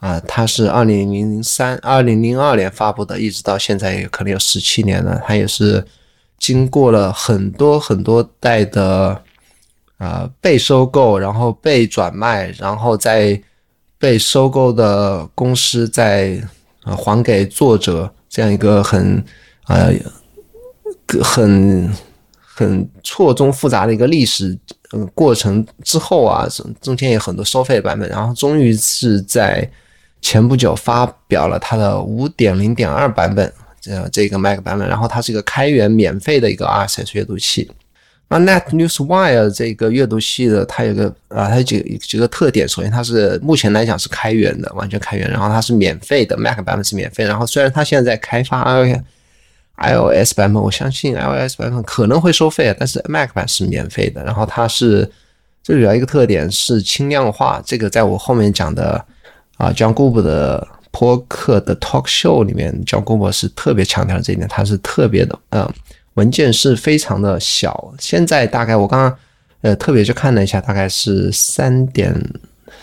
[0.00, 5.20] 啊，它是二零零三、二零零二年发布的，一直到现在也可能有十七年了。
[5.26, 5.84] 它也是
[6.38, 9.22] 经过了很多很多代的
[9.98, 13.38] 啊被收购，然后被转卖，然后再。
[14.06, 16.40] 被收购的公司在
[16.84, 19.20] 啊还给作者这样一个很
[19.64, 19.90] 啊
[21.20, 21.92] 很
[22.38, 24.56] 很错综复杂的一个历史
[24.92, 29.68] 嗯过程之后啊，中中间有很多收费版本，然后终于是在
[30.22, 37.68] 前不久发表了它的五点零点二版本这这个 Mac 版本，然后它是一个开源免费的一个 RSS 阅读器。
[38.28, 42.68] 那 Net News Wire 这个阅读器的，它有个啊，它有几几个特点。
[42.68, 45.30] 首先，它是目前来讲是开源的，完全开源。
[45.30, 47.24] 然后它是免费的，Mac 版本是免费。
[47.24, 48.64] 然后虽然它现在在开发
[49.78, 54.24] iOS 版本，我相信 iOS 版本可能会收费，但是 Mac 版是免费的。
[54.24, 55.08] 然后它是
[55.62, 59.04] 最主要一个特点是轻量化，这个在我后面讲的
[59.56, 65.72] 啊，John Gruber 的播客的 Talk Show 里面，John Gruber 是特别强调这一点，它是特别的嗯。
[66.16, 69.18] 文件是非常的小，现在大概我刚刚
[69.62, 72.14] 呃特别去看了一下，大概是三点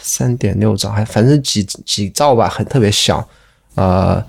[0.02, 3.28] 三点六兆，还反正几几兆吧，很特别小。
[3.76, 4.24] 呃，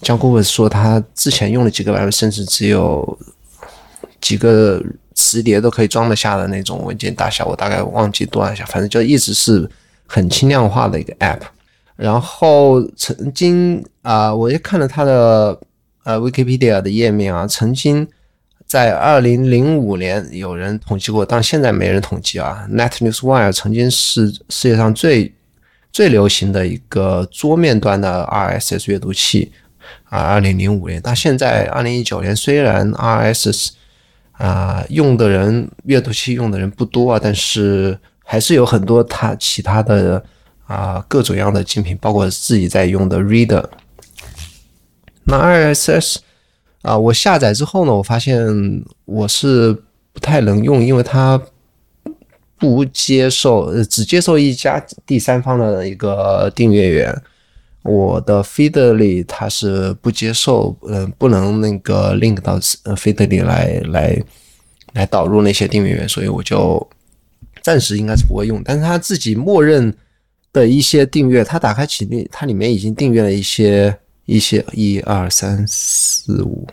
[0.00, 3.18] 江顾问说他之前用了几个版本，甚至只有
[4.20, 4.82] 几个
[5.14, 9.70] 磁碟都可以装得下的那种文件大小，我大概忘记多少下，反正就一直是
[10.06, 11.40] 很轻量化的一个 App。
[11.94, 15.56] 然后曾经啊，我也看了他的
[16.02, 18.04] 呃 Wikipedia 的页面啊，曾经
[18.66, 22.66] 在二零零五年有人统计过，但现在没人统计啊。
[22.70, 25.34] NetNewsWire 曾经是世界上最
[25.92, 29.52] 最流行的一个桌面端的 RSS 阅读器
[30.04, 31.00] 啊，二零零五年。
[31.02, 33.70] 但现在二零一九年，虽然 RSS
[34.32, 40.24] 啊用的人阅读器用的人不多啊，但是还是有很多它其他的。
[40.66, 43.62] 啊，各种样的精品，包括自己在用的 Reader。
[45.24, 46.16] 那 RSS
[46.84, 48.46] 啊，我下载之后呢，我发现
[49.06, 49.72] 我是
[50.12, 51.40] 不太能用，因为它
[52.58, 57.22] 不接受，呃，只接受一家第三方的一个订阅源。
[57.82, 64.22] 我的 Feedly 它是不接受，嗯，不能那个 link 到呃 Feedly 来来
[64.92, 66.86] 来导入那些订阅源，所以我就
[67.62, 68.62] 暂时应该是不会用。
[68.64, 69.92] 但是它自己默认。
[70.54, 73.92] 的一些订阅，它打开启动，它里面已经订阅了一些
[74.26, 76.66] 一些一二三四五，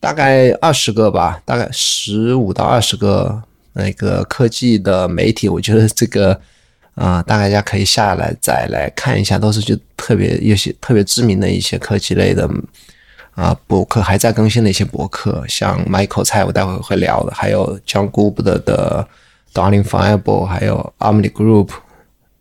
[0.00, 6.40] 大概二十个吧，大概十五到二十个那个科技的媒体，我觉得这个
[6.94, 12.48] 啊，大家可以下来再来看一下，都是就特别有些特别知名的一些科技类的
[13.34, 19.06] 啊博客，还在更新的一些博客，像 Michael 蔡，我待会会聊的，还有 John Gub 的的
[19.52, 21.70] Darling Fireball，还有 Omni Group。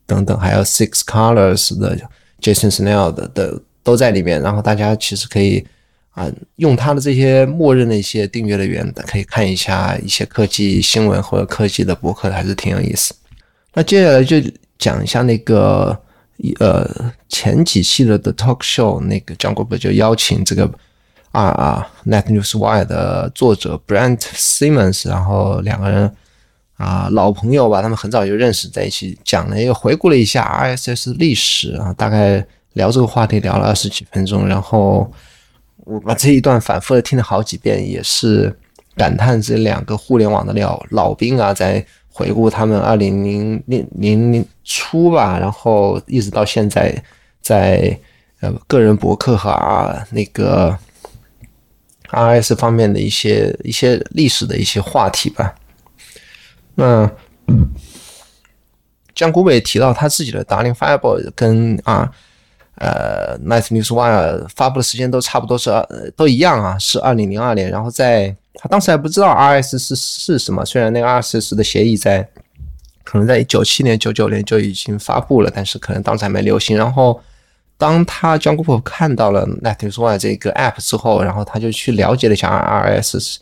[0.08, 1.98] 等等，还有 Six Colors 的
[2.40, 4.42] Jason Snell 的的都在里面。
[4.42, 5.66] 然后大家其实可以
[6.12, 13.14] 啊，用他的这些默认的一些订阅的源，可以看一下一些科技新闻或者科技的博客，还是挺有意思。
[13.74, 14.36] 那接下来就
[14.78, 15.98] 讲一下那个
[16.60, 16.86] 呃
[17.30, 20.70] 前几期的的 Talk Show，那个 John Gruber 就邀请这个
[21.32, 26.12] 啊啊 Net News Wire 的作者 Brent Simmons，然后两个人。
[26.78, 32.46] 啊，老朋友吧，他们很早就认识，在一起讲了，一个回顾了一下 RSS 历史啊，大概
[32.76, 35.12] 聊这个话题聊了二十几分钟，然后
[35.78, 38.56] 我把这一段反复的听了好几遍，也是
[38.96, 47.04] 感叹这两个互联网的老老兵啊，在回顾他们二零零零零初吧，然后一直到现在，
[47.42, 47.98] 在
[48.40, 50.78] 呃个人博客和啊那个
[52.10, 55.56] RS 方面的一些一些历史的一些话题吧。
[56.76, 57.10] 那
[59.14, 62.12] 江古伟提到他自己的 Darling Fireball 跟啊
[62.78, 65.72] 呃 Nice News Wire 发布的时间都差不多是
[66.16, 67.70] 都一样啊，是二零零二年。
[67.70, 72.28] 然后在他当时还不知道 RS 是是什么，虽然那个 RSS 的协议在
[73.04, 76.78] 可能在一九七年、九九年就已经发布了，但是可能当时还没流行。
[76.78, 77.22] 然后
[77.78, 83.38] 当他江古伟看到了 Nice News Wire 这个 App 之后，然后他就去了解了一下 RSS。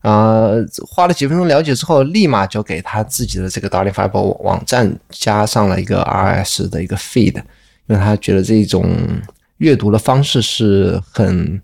[0.00, 0.50] 啊，
[0.86, 7.42] 花了几分钟了解之后，立马就给他自己的这个 Darling Fiber 网站加上了一个 RS 的一个 feed，
[7.86, 8.88] 因为他觉得这种
[9.58, 11.60] 阅读的方式是很，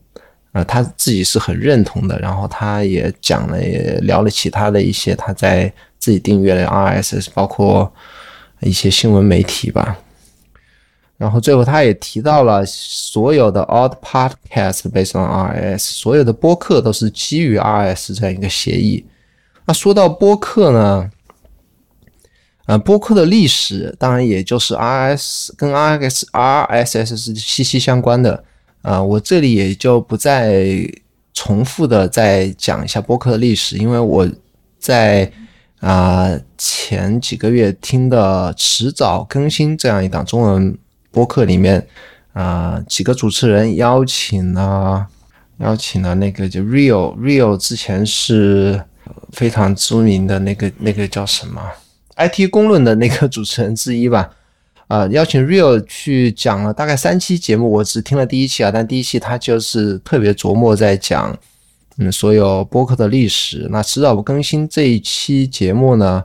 [0.52, 2.18] 呃，他自己是很认同的。
[2.18, 7.92] 然后他也讲了，也聊了其他的一些他在自己订阅的 RSS，包括
[8.60, 9.96] 一些新闻媒体吧。
[11.16, 19.04] 然后最后他也提到了，所有的 Odd Podcast based on RS，所有的播客都是基于 RS 这样一个协议。
[19.66, 21.10] 那说到播客呢，
[22.70, 28.44] 呃，播客的历史当然也就是 RS 跟 RS RSS 是息息相关的。
[28.82, 30.88] 啊，我这里也就不再
[31.34, 34.28] 重复的再讲一下播客的历史，因为我
[34.78, 35.28] 在
[35.80, 40.78] 啊前几个月听的迟早更新这样一档中文。
[41.10, 41.84] 播客里面，
[42.34, 45.04] 啊，几个主持人邀请了，
[45.58, 48.80] 邀请了那个就 Real，Real 之前是
[49.32, 51.60] 非常知名的那个那个叫什么
[52.16, 54.30] IT 公论的那个主持人之一吧，
[54.88, 61.36] 啊，邀请 Real 去讲了大概三期节目，我只听了第一期啊，但第一期他就是特别琢磨在讲，
[61.98, 63.68] 嗯，所有播客的历史。
[63.70, 66.24] 那迟早不更新这一期节目呢？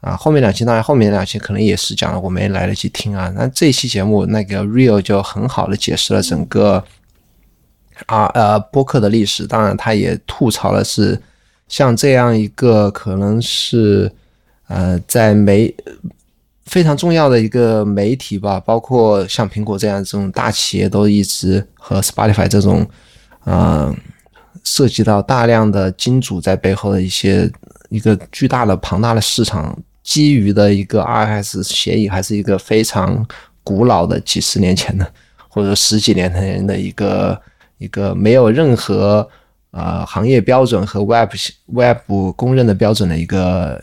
[0.00, 3.30] 啊，后面两期当然，后面两期可能也是讲了，我没来得及听啊。
[3.36, 6.82] 那这期节目，那个 Real 就很好的解释了整个
[8.06, 9.46] 啊呃播客的历史。
[9.46, 11.20] 当然，他也吐槽了是
[11.68, 14.10] 像这样一个可能是
[14.70, 15.74] 呃在媒
[16.64, 22.88] 非常重要的一个媒体吧，包括像苹果这样这种大企业都一直和 Spotify 这种
[23.44, 23.92] 啊
[24.62, 27.50] 涉及到大量的金主在背后的一些
[27.88, 29.76] 一个巨大的庞大的市场。
[30.02, 33.24] 基于的一个 RS 协议，还是一个非常
[33.62, 35.06] 古老的几十年前的，
[35.46, 37.40] 或者十几年前的一个
[37.78, 39.28] 一个没有任何
[39.72, 41.30] 呃行业标准和 Web
[41.66, 41.98] Web
[42.34, 43.80] 公认的标准的一个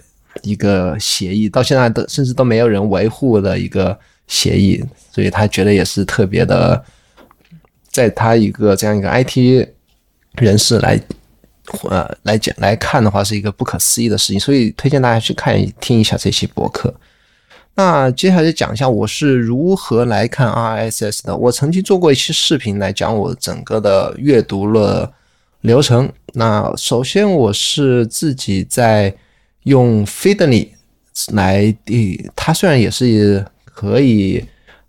[0.48, 6.84] 一个协议，到现在都甚至都没有人维护的一个协议，所以他觉得也是特别的，
[7.90, 9.68] 在他一个这样一个 IT
[10.36, 11.00] 人士来。
[11.90, 16.94] 呃，来讲来看的话，是一个不可思议的事情，所以推荐大家去看听一下这期博客。
[17.76, 21.36] 那接下来讲一下我是如何来看 RSS 的。
[21.36, 25.12] 我曾经做过一期视频来讲我整个的阅读了
[25.60, 26.10] 流程。
[26.36, 29.14] 那首先我是自己在
[29.68, 30.70] 用 Feedly
[31.34, 31.76] 来，
[32.36, 34.44] 它虽然也是可以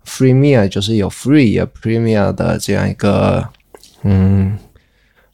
[0.05, 3.47] Freemium，就是有 Free 也 Premium 的这样一个，
[4.03, 4.57] 嗯。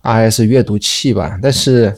[0.08, 1.92] RS 阅读器吧，但是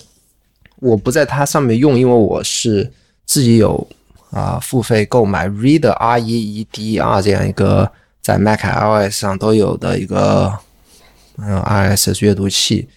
[0.77, 2.89] 我不在它上面用，因为我是
[3.25, 3.85] 自己有
[4.31, 7.91] 啊付费购买 Read R E E D R 这样一个
[8.21, 10.57] 在 Mac iOS 上都有的一个
[11.37, 12.87] 嗯 RS 阅读器。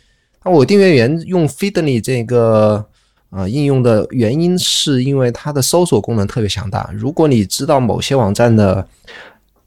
[0.44, 2.86] 那我订阅源用 Feedly 这个
[3.30, 6.90] 啊应用的原因，是因为它的搜索功能特别强大。
[6.92, 8.86] 如果你知道某些网站的。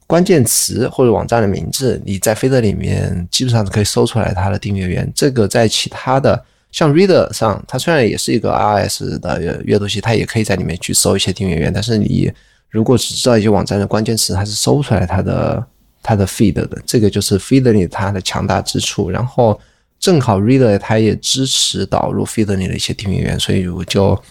[0.06, 5.10] 关键词或者网站的名字，你在 Feed 里面基本上是可以搜出来它的订阅源。
[5.14, 11.72] 这个在其他的像 Reader 上，它虽然也是一个 RS 的阅读器，它也可以在里面去搜一些订阅源。
[11.72, 12.30] 但是你
[12.68, 15.66] 如果只知道一些网站的关键词，它是搜不出来它的
[16.02, 16.68] 它的 Feed 的。
[16.84, 19.10] 这个就是 Feed 里它的强大之处。
[19.10, 19.58] 然后
[20.04, 24.22] 正好 Reader 它也支持导入 Feed 里的一些订阅源，所以我就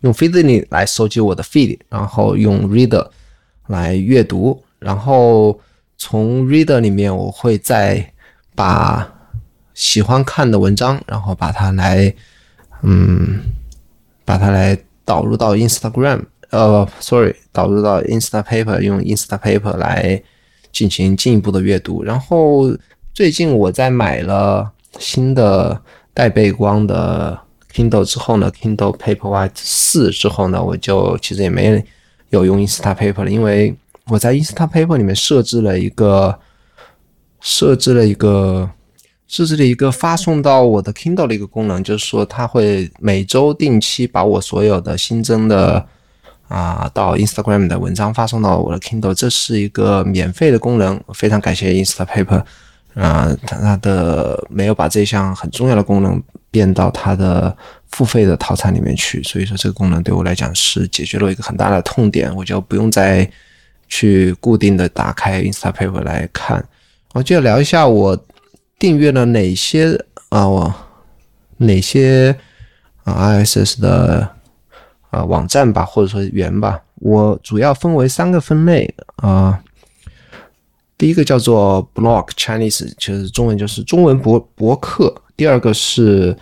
[0.00, 3.06] 用 Feed 里来收集我的 Feed，然后用 Reader
[3.66, 4.64] 来阅读。
[4.78, 5.60] 然后
[5.98, 8.10] 从 Reader 里面，我会再
[8.54, 9.06] 把
[9.74, 12.14] 喜欢看的文章，然后把它来，
[12.80, 13.38] 嗯，
[14.24, 20.22] 把它来导入到 Instagram，呃，sorry，导入到 Instapaper，用 Instapaper 来
[20.72, 22.02] 进行进一步的阅读。
[22.02, 22.74] 然后
[23.14, 25.80] 最近我在买了新的
[26.14, 27.38] 带背光的
[27.72, 31.84] Kindle 之后呢，Kindle Paperwhite 四之后呢，我就其实也没
[32.30, 33.74] 有用 Instapaper 了，因为。
[34.06, 36.36] 我在 Instapaper 里面设置了一个，
[37.38, 38.68] 设置了一个，
[39.28, 45.86] 设置了一个发送到我的 Kindle 的一个功能，就是说它会每周定期把我所有的新增的
[46.48, 52.42] 啊到 Instagram 的文章发送到我的 Kindle，这是一个免费的功能，非常感谢 Instapaper，
[52.94, 57.56] 啊，它的没有把这项很重要的功能变到它的
[57.88, 63.30] 付费的套餐里面去，所以说这个功能对我来讲是解决了一个很大的痛点，我就不用再。
[63.92, 66.64] 去固定的打开 Instapaper 来看，
[67.12, 68.16] 我就聊一下我
[68.78, 70.72] 订阅了哪些啊，我
[71.56, 72.32] 哪些
[73.02, 74.30] 啊 RSS 的
[75.10, 76.80] 啊网站吧，或者说源吧。
[77.00, 79.60] 我主要分为三个分类啊，
[81.00, 85.14] 第一个叫做 Blog Chinese，其实中文就是中文博博客。
[85.34, 86.36] 第二个是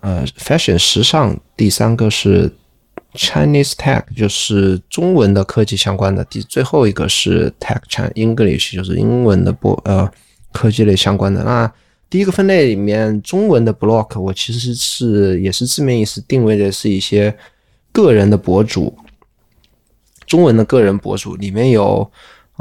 [0.00, 2.50] 呃 Fashion 时尚，第三个是。
[3.14, 10.10] Chinese Tech 就是中文的科技相关的，第最后一个是 Tech Chin English 就是英文的博呃
[10.50, 11.44] 科技类相关的。
[11.44, 11.70] 那
[12.08, 17.36] 第一个分类里面，中文的 Blog 我其实是也是字面意思定位的是一些
[17.92, 18.96] 个人的博主，
[20.26, 22.10] 中文的个人博主里面有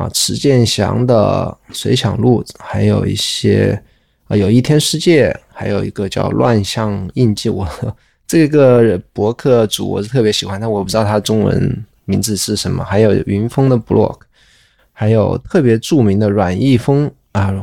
[0.01, 3.79] 啊池建祥的水响录，还有一些
[4.27, 7.67] 啊有一天世界，还有一个叫乱象印记我。
[8.27, 12.83] 这个博客主我是特别喜欢，但我不知道他中文名字是什么。
[12.83, 14.17] 还有云峰的 blog，
[14.93, 17.53] 还有特别著名的阮义峰啊，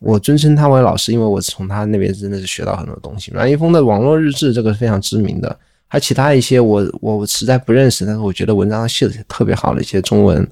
[0.00, 3.30] 我尊称他为老师，因为我从他那边真的是学到很多东西。
[3.32, 5.56] 阮义峰的网络日志这个是非常知名的，
[5.86, 10.44] 还其他一些我我实在不认识，但是我觉得文章写的特别好的一些中文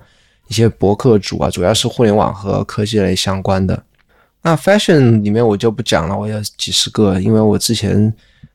[0.50, 3.82] 一些博客主啊，主要是互联网和科技类相关的。
[4.42, 8.12] 那 fashion 里面我就不讲了，我有几十个，因为我之前。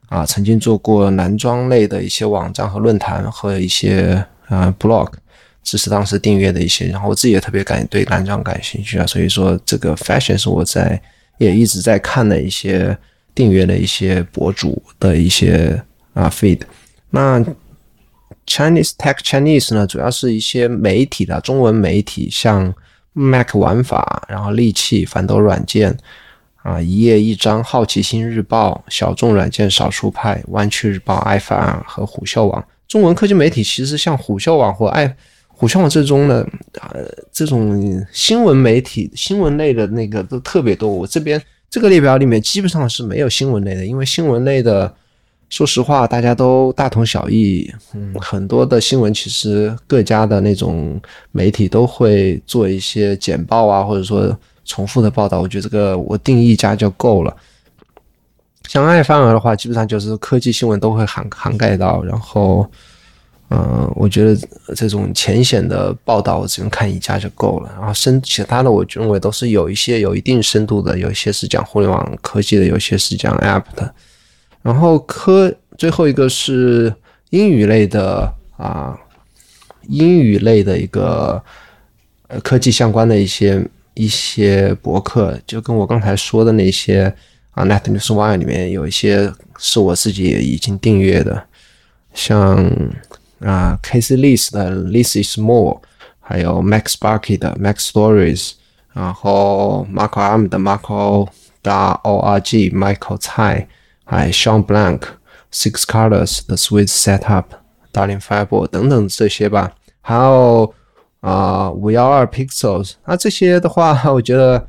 [0.08, 5.12] 啊，曾经做过男装类的一些网站和论坛和一些呃 blog，
[5.64, 6.86] 这是当时订阅的一些。
[6.86, 11.02] 然后我自己也特别感对男装感兴趣啊，所以说这个 fashion 是我在
[11.40, 12.96] 也一直在看的一些
[13.34, 15.84] 订阅的一些博主的一些
[16.14, 16.62] 啊 feed。
[17.10, 17.44] 那
[18.48, 22.74] Chinese Tech Chinese 呢，主要是一些媒体的中文媒体，像
[23.14, 25.98] Mac 玩法，然后利器、反斗软件。
[26.64, 35.16] 啊，一页一张，好奇心日报，小众软件少数派，弯曲日报，iPhone 和虎嗅网，中文科技媒体其实像虎嗅网或爱
[35.48, 36.42] 虎嗅网这种的，
[36.82, 40.90] 呃，这种新闻媒体、新闻类的那个都特别多。
[40.90, 41.40] 我这边
[41.70, 44.92] 这个列表里面基本上是没有新闻类的，因为新闻类的
[45.50, 47.72] 说实话，大家都大同小异。
[47.94, 51.00] 嗯，很多的新闻其实各家的那种
[51.32, 55.40] 媒体都会做一些简报啊，或者说重复的报道。
[55.40, 57.36] 我觉得这个我定义一家就够了。
[58.68, 62.04] 像爱范儿的话，基本上就是科技新闻都会涵涵盖到。
[62.04, 62.68] 然后，
[63.52, 64.36] 嗯，我觉得
[64.76, 67.72] 这种浅显的报道，我只用看一家就够了。
[67.78, 73.94] 然后深其他的，我认为都是有一些有一定深度的，有一些是讲互联网科技的，有些是讲 App 的。
[74.66, 76.92] 然后科最后一个是
[77.30, 78.98] 英语类的啊，
[79.88, 81.40] 英语类的一个
[82.30, 83.64] 呃科技相关的一些
[83.94, 87.14] 一些博客，就跟我刚才说的那些
[87.52, 91.44] 啊，Net News One 里面有一些是我自己已经订阅的，
[92.16, 92.58] 像
[93.42, 95.80] 啊 Case List 的 List is More，
[96.20, 98.54] 还有 Max b a r k e y 的 Max Stories，
[98.94, 101.28] 然后 Marco Arm 的 Marco
[101.62, 101.72] 的
[102.04, 103.68] Org，Michael 蔡。
[104.08, 105.02] 还 Sean Blank、
[105.52, 107.46] Six Colors、The Sweet Setup、
[107.92, 110.72] Darling Fireball 等等这些吧，还有
[111.22, 114.68] 啊五幺二 Pixels，那这些的话，我觉得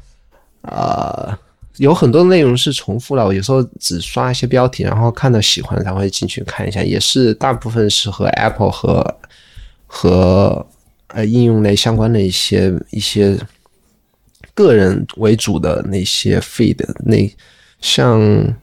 [0.62, 1.38] 啊
[1.76, 9.18] 有很多内容是重复了，我有时候只刷一些标题，然后看到喜欢才会进去看一下，也是大部分是和 Apple 和
[9.86, 10.66] 和
[11.08, 13.38] 呃应用类相关的一些一些
[14.54, 17.30] 个人为主的那些 feed，那
[17.80, 18.56] 像。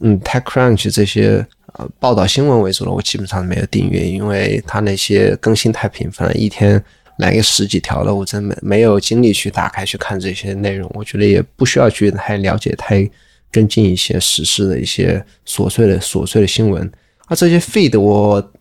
[0.00, 6.82] 嗯，TechCrunch 这些呃报道新闻为主的，我基本上没有订阅，因为它那些更新太频繁了，一天
[7.18, 10.90] 来个十几条的，我真没没有精力去打开去看这些内容。
[10.94, 13.08] 我觉得也不需要去太了解、太
[13.52, 16.90] 跟进一些时事的一些琐碎的琐碎的新闻。
[17.26, 18.52] 啊，这些 feed 我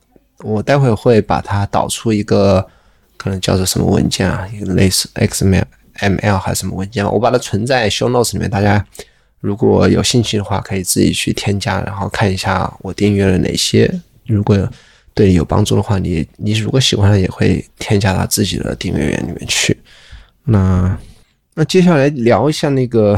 [0.43, 2.65] 我待会会把它导出一个
[3.17, 5.63] 可能叫做什么文件啊，一个类似 XML、
[5.99, 8.86] ML 还是什么文件，我把它存在 Show Notes 里面，大家。
[9.44, 13.94] 如果有兴趣的话，可以自己去添加，然后看一下我订阅了哪些。
[14.26, 14.58] 如果
[15.14, 19.78] 对你有帮助的话，你你如果喜欢，也会添加到自己的订阅源里面去。
[20.46, 20.98] 那
[21.56, 23.16] 那接下来聊一下那个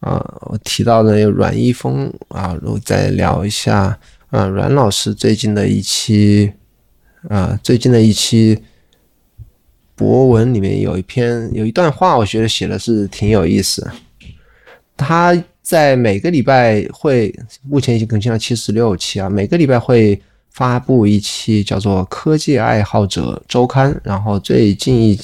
[0.00, 0.22] 啊，
[0.52, 6.52] 我提到的阮一峰啊，然后再聊一下啊，阮老师最近的一期
[7.30, 8.62] 啊，最近的一期
[9.96, 13.90] 博文里面有一篇有一段话，我觉得写的是挺有意思。
[15.00, 17.34] 他在每个礼拜会，
[17.66, 20.20] 目前已经更新了七十六期啊，每个礼拜会
[20.50, 25.18] 发布一期叫做《科技爱好者周刊》，然后最近一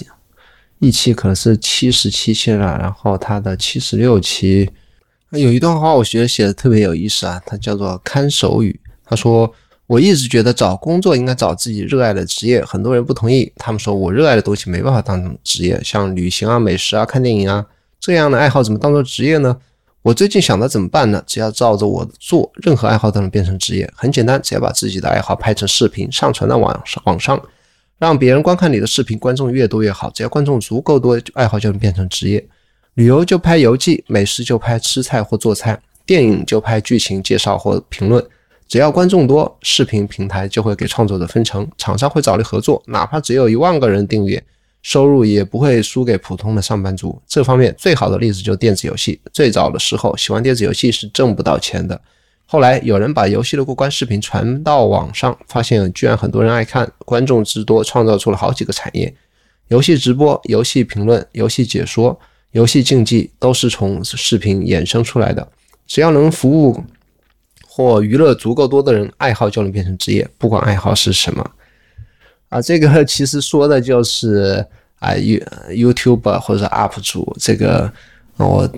[0.78, 4.70] 一期可能是七十七期了，然后他的七十六期
[5.30, 8.80] 有一段话，我觉得写的特别有意思啊，它叫做看守语。
[9.04, 9.52] 他说
[9.86, 17.66] ：“我一直觉得找工作应该找自己热爱的职业，很多人不同意，他们说我热爱的东西没办法当成职业，像旅行啊、美食啊、看电影啊。”
[18.00, 19.56] 这样的爱好怎么当做职业呢？
[20.02, 21.20] 我最近想到怎么办呢？
[21.26, 23.92] 只要照着我做，任何爱好都能变成职业。
[23.96, 27.42] 很简单，只要把自己的爱好拍成视频，上传到网上，网上
[27.98, 30.08] 让别人观看你的视频，观众越多越好。
[30.10, 32.46] 只要观众足够多，爱好就能变成职业。
[32.94, 38.24] 旅游就拍游记，美食就拍吃菜或做菜，电影就拍剧情介绍或评论。
[38.68, 44.40] 只要观众多，视频平台就会给创作者分成，厂商会找你合作，哪怕只有一万个人订阅。
[44.86, 47.20] 收入也不会输给普通的上班族。
[47.26, 49.20] 这方面最好的例子就是电子游戏。
[49.32, 52.00] 最早的时候，喜欢电子游戏是挣不到钱的。
[52.46, 59.12] 后来有人把游戏的过关视频传到网上，发现居然很多人爱看，观众之多，创造出了好几个产业：
[59.66, 62.16] 游戏直播、游戏评论、游戏解说、
[62.52, 65.48] 游戏竞技，都是从视频衍生出来的。
[65.88, 66.84] 只要能服务
[67.66, 71.44] 或娱乐足够多的人，爱好就能变成职业，不管爱好是什么。
[72.48, 74.64] 啊，这个 其实说的就是
[74.98, 75.40] 啊，You
[75.70, 77.92] YouTube 或者 UP 主，这个
[78.36, 78.68] 我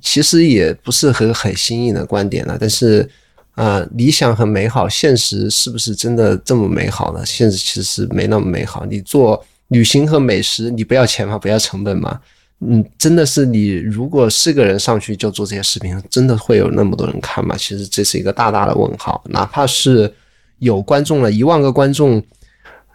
[0.00, 2.56] 其实也不是很很新颖的观点了。
[2.58, 3.08] 但是
[3.52, 7.24] 啊，理想很美好，现实是不是真的这么美好呢？
[7.26, 8.84] 现实其实没那么美好。
[8.86, 11.38] 你做旅行和美食，你不要钱吗？
[11.38, 12.18] 不要成本吗？
[12.60, 17.54] 嗯，真的是你如果四个人上去就做这些视频，真的会有那么多人看吗？
[17.58, 19.22] 其实这是一个大大的问号。
[19.28, 20.12] 哪怕是
[20.58, 22.22] 有观众了一万个观众。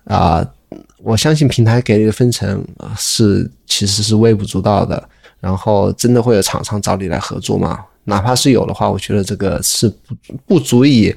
[0.09, 0.45] 啊，
[0.97, 2.65] 我相信平台给你的分成
[2.97, 5.09] 是其实是微不足道的。
[5.39, 7.85] 然后真的会有厂商找你来合作吗？
[8.03, 11.15] 哪怕是有的话，我觉得这个是不不足以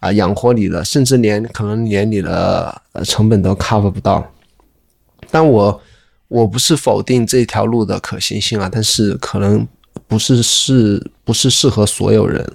[0.00, 4.22] 啊养活你的，甚至连可能连你的成本都 cover 不到。
[5.30, 5.80] 但我
[6.28, 9.66] 我不是否定这条路的可行性啊，但是可能
[10.06, 12.46] 不是是不是适合所有人。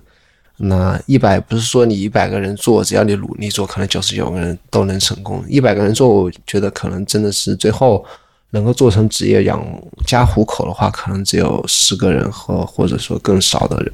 [0.58, 5.44] 那一百不是说你一百个人做，只要你努力做，可能九十九个人都能成功。
[5.48, 8.06] 一百个人做，我觉得可能真的是最后
[8.52, 9.66] 能够做成职业养
[10.06, 13.92] 家糊口的话，可能只有十个人和或者说更少的人。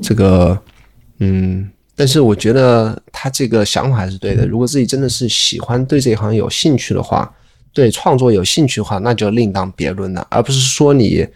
[0.00, 0.58] 这个，
[1.18, 4.46] 嗯，但是我觉得他这个想法还是对的。
[4.46, 7.30] 如果自己真的是喜欢对这一行有兴趣的话，
[7.72, 11.26] 对创作有兴趣的话，那就另当别论了，而不是说你，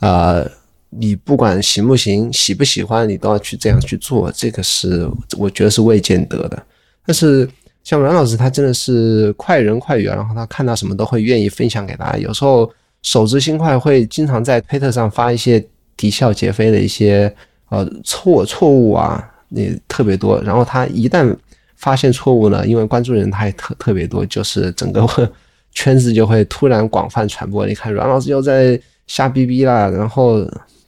[0.00, 0.44] 呃，
[0.90, 6.62] 你不管行不行、喜不喜欢，你都要去这样去做，这个是我觉得是未见得的。
[7.04, 7.48] 但是
[7.84, 12.18] 像阮老师，他真的是快人快语，然后他看到什么都会愿意分享给大家。
[12.18, 12.70] 有时候
[13.02, 15.64] 手直心快，会经常在推特上发一些
[15.96, 17.34] 啼笑皆非的一些
[17.68, 19.32] 呃错错误啊。
[19.50, 21.32] 也特别多，然后他一旦
[21.76, 25.06] 发现错误呢，因为关注人他也特特别多，就是整个
[25.70, 27.64] 圈子就会突然广泛传播。
[27.64, 30.44] 你看阮老师又在瞎逼逼啦，然后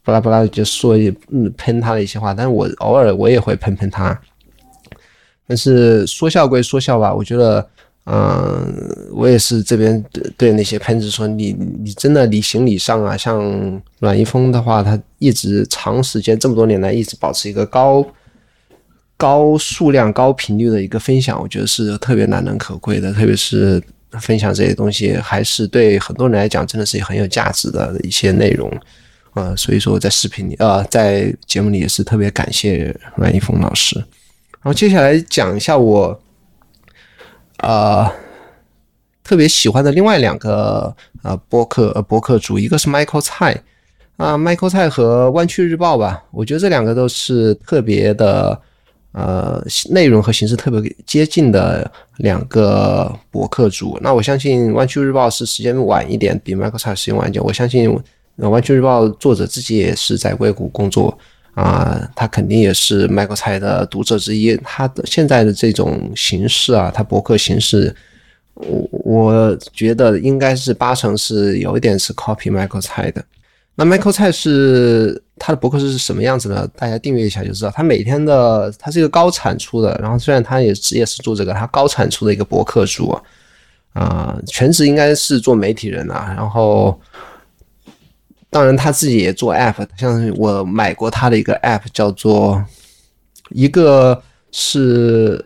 [0.09, 4.18] 巴拉巴拉就说一嗯喷他的一些话，但是我偶尔我也会喷喷他。
[5.46, 7.68] 但是说笑归说笑吧，我觉得，
[8.06, 8.74] 嗯，
[9.12, 10.02] 我也是这边
[10.38, 13.14] 对那些喷子说，你你真的理行理上啊。
[13.14, 13.38] 像
[13.98, 18.02] 阮一峰的话，他一直长时间这么多年来一直保持一个高。
[19.18, 23.12] 高数量、高频率的一个分享，我觉得是特别难能可贵的。
[23.12, 23.82] 特别是
[24.12, 28.70] 分享这些东西，还是对很多人来讲，真的是很有价值的一些内容。
[29.39, 33.97] 呃，所以说我在视频里，呃，在节目里也是特别感谢阮一峰老师。
[33.97, 36.20] 然后接下来讲一下我，
[37.59, 38.11] 呃，
[39.22, 43.62] 特别喜欢的另外两个呃播客呃播客主，一个是 Michael 蔡
[44.16, 48.61] 啊，Michael 蔡和湾区日报吧，我觉得这两个都是特别的。
[49.12, 49.61] 呃，
[49.91, 57.43] 内容和形式特别接近的两个博客主，那我相信湾区日报是时间晚一点，比 Michael 蔡时间晚一点。
[57.43, 57.91] 我相信
[58.47, 61.16] 湾区日报作者自己也是在硅谷工作
[61.55, 64.57] 啊，他肯定也是 Microsoft 的读者之一。
[64.59, 67.95] 他的现在的这种形式啊，他博客形式，
[68.55, 73.24] 我我觉得应该是八成是有一点是 copy Microsoft 的。
[73.80, 76.68] 那 Michael 蔡是他的博客是什么样子呢？
[76.76, 77.70] 大家订阅一下就知道。
[77.70, 83.16] 他每天的，他是一个高产出的，然后虽然他也职业是做这个，他高产出的一个博客主
[83.93, 86.34] 啊，全职应该是做媒体人啊。
[86.36, 87.01] 然后，
[88.51, 92.64] 当然他自己也做 App，像我买过他的一个 App，叫做
[93.51, 95.44] 一个是。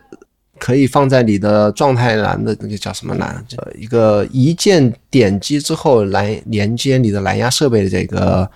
[0.59, 3.45] 可以放在你的状态栏的那个叫什么栏？
[3.57, 8.49] 呃，一个一键点击之后来连接你的蓝牙设备的这个，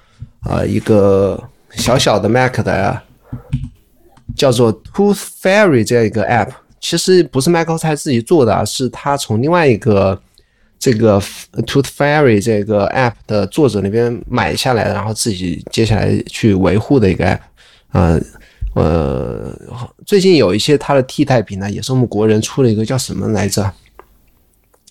[0.45, 3.01] 呃，一个小小的 Mac 的，
[4.37, 6.51] 叫做 Tooth Fairy 这样一个 App。
[6.79, 10.17] 其实不是 Michael 才自己做的，是他从另外一个
[10.80, 11.19] 这个
[11.65, 17.39] Tooth Fairy 这个 App 的作者那边买下来，然后自己接下来去维护的一个 App，
[17.91, 18.21] 呃。
[18.75, 19.51] 呃，
[20.05, 23.73] 最近有一些它的替代品呢，也是我们国人出了一个叫什么来着？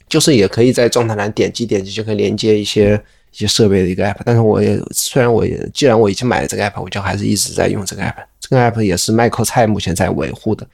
[0.08, 4.16] 就是也可以在状态栏点击点击就可以连接一些一些设备的一个 app。
[4.24, 8.24] 但是我也虽然我也既然我已经买了这个 app，我就还是一直在用这个 app。
[8.40, 10.66] 这个 app 也是 Michael 蔡目前在维护的。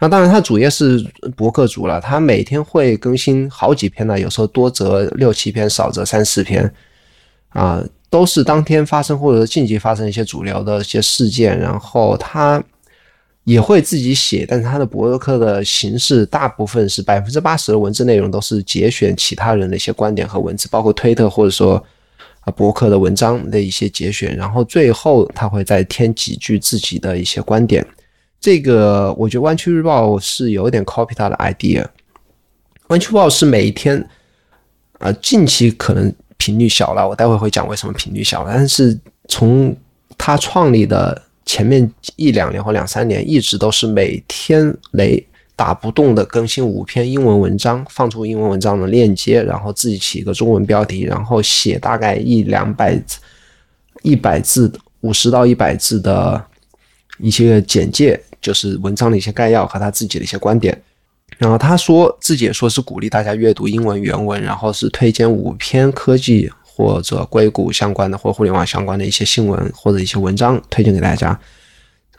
[0.00, 0.98] 那当然，他主页是
[1.36, 6.72] 博客主了，他每天会更新好几篇呢，有时候多则六七篇，少则三四篇
[7.50, 7.84] 啊。
[8.08, 12.60] 都是当天发生或者近期发生一些主流的一些事件，然后他
[13.44, 21.76] 也会自己写，但是他的博客的形式大部分是百分之八十的文字内容都是节选其他人的一些观点和文字，包括推特或者说
[22.40, 27.86] 啊博客的文章的一些节选，然后最后他会再添几句自己的一些观点。
[28.40, 31.86] 这个我觉得湾区日报是有一点 copy 他的 idea，
[32.88, 34.08] 湾区日报是每一天
[34.98, 36.12] 啊近期可能。
[36.42, 38.46] 频率小了，我待会会讲为什么频率小。
[38.46, 39.76] 但是从
[40.16, 45.22] 他创立的前面一两年或两三年，一直都是每天雷
[45.54, 53.18] 打不动的更新五篇英文文章，放出英文文章的链接，然后自己起一个中文标题，然后写大概一两百字、
[54.00, 54.72] 一百字、
[55.02, 56.42] 五十到一百字的
[57.18, 60.80] 一些简介，就是文章的一些概要和他自己的一些观点。
[61.38, 71.38] 然后他说自己也说是鼓励大家阅读英文原文，然后是推荐五篇科技或者硅谷相关的或互联网相关的一些新闻或者一些文章推荐给大家。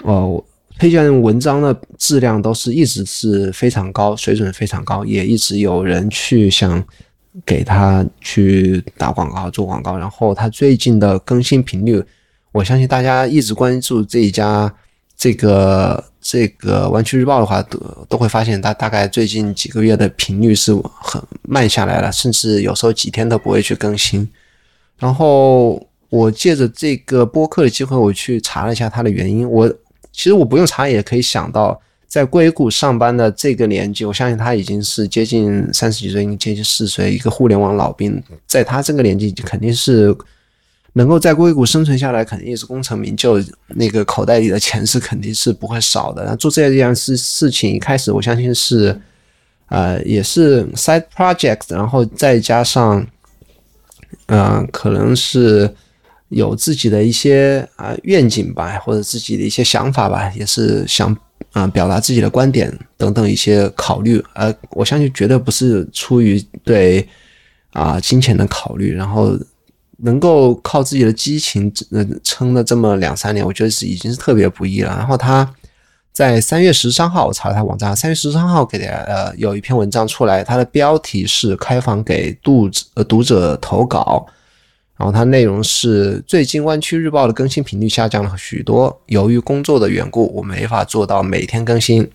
[0.05, 0.41] 哦，
[0.79, 6.83] 推荐文章的质量都是一直是非常高，水准非常高，也一直有人去想
[7.45, 9.97] 给他去打广告做广告。
[9.97, 12.01] 然后他最近的更新频率，
[12.53, 14.73] 我相信大家一直关注这一家
[15.17, 16.10] 这个。
[16.21, 24.29] 这个湾区日报的话，都都会发现，它大概最近几个月的频率是很慢下来了，甚至有时候几天都不会去更新。
[24.97, 29.49] 然后我借着这个播客的机会，我去查了一下它的原因。
[29.49, 29.67] 我
[30.11, 40.15] 其实我不用查也可以想到，在硅谷上班的这个年纪，我相信他已经是接近三十几岁，接近四十岁，一个互联网老兵，在他这个年纪肯定是
[40.93, 46.25] 能够在硅谷生存下来，肯定也是功成名就，那个口袋里的钱是肯定是不会少的。
[46.25, 48.99] 那做这样事事情，一开始我相信是，
[49.69, 53.07] 呃，也是 side project，然后再加上，
[54.25, 55.73] 嗯，可能是
[56.27, 61.15] 有自己的一些啊愿景吧，或者自己的一些想法吧，也是想
[61.53, 64.21] 啊表达自己的观点等等一些考虑。
[64.33, 67.07] 呃，我相信绝对不是出于对
[67.71, 69.39] 啊金钱的考虑，然后。
[70.03, 71.71] 能够靠自己的激情
[72.23, 74.95] 撑了这么两三年，我觉得是已经是特别不易了。
[74.97, 75.47] 然后他
[76.11, 84.25] 在三月十三号，我查了他网站，三月十三号给的呃有一篇文章出来，它的标题是开放给读呃读者投稿，
[84.97, 92.09] 然后它内容是最近湾区日报的更新频率下降了许多，由于工作的缘故，我没法做到每天更新。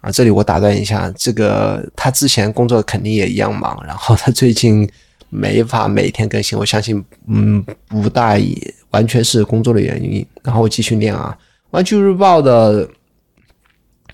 [0.00, 4.88] 啊，这里我打断一下，这个他之前工作肯定也一样忙，然后他最近。
[5.30, 8.56] 没法每天更新，我相信，嗯，不大也
[8.90, 10.24] 完全是工作的原因。
[10.42, 11.36] 然后继续念啊，
[11.70, 12.88] 《玩具日报》的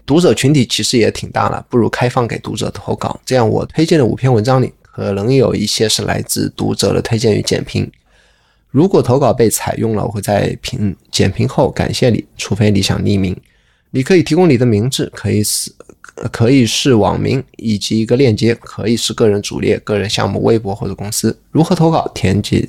[0.04, 7.90] 读者群体其实也挺大了，不如开放给读者投稿，这样我推荐的五篇文章里，可能有一些是来自读者的推荐与简评。
[8.70, 13.36] 如果投稿被采用了，我会在评简评后感谢你，除非你想匿名，
[13.90, 15.72] 你可以提供你的名字，可以是。
[16.30, 21.36] 可以是网名以及一个链接，可以是个人主页、个人项目、微博或者公司。
[21.50, 22.08] 如何投稿？
[22.14, 22.68] 填写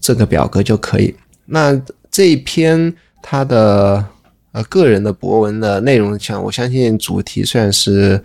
[0.00, 1.14] 这个表格就可以。
[1.46, 4.04] 那这一篇它的
[4.52, 8.22] 呃个人的博文的内容，像我相信主题虽然是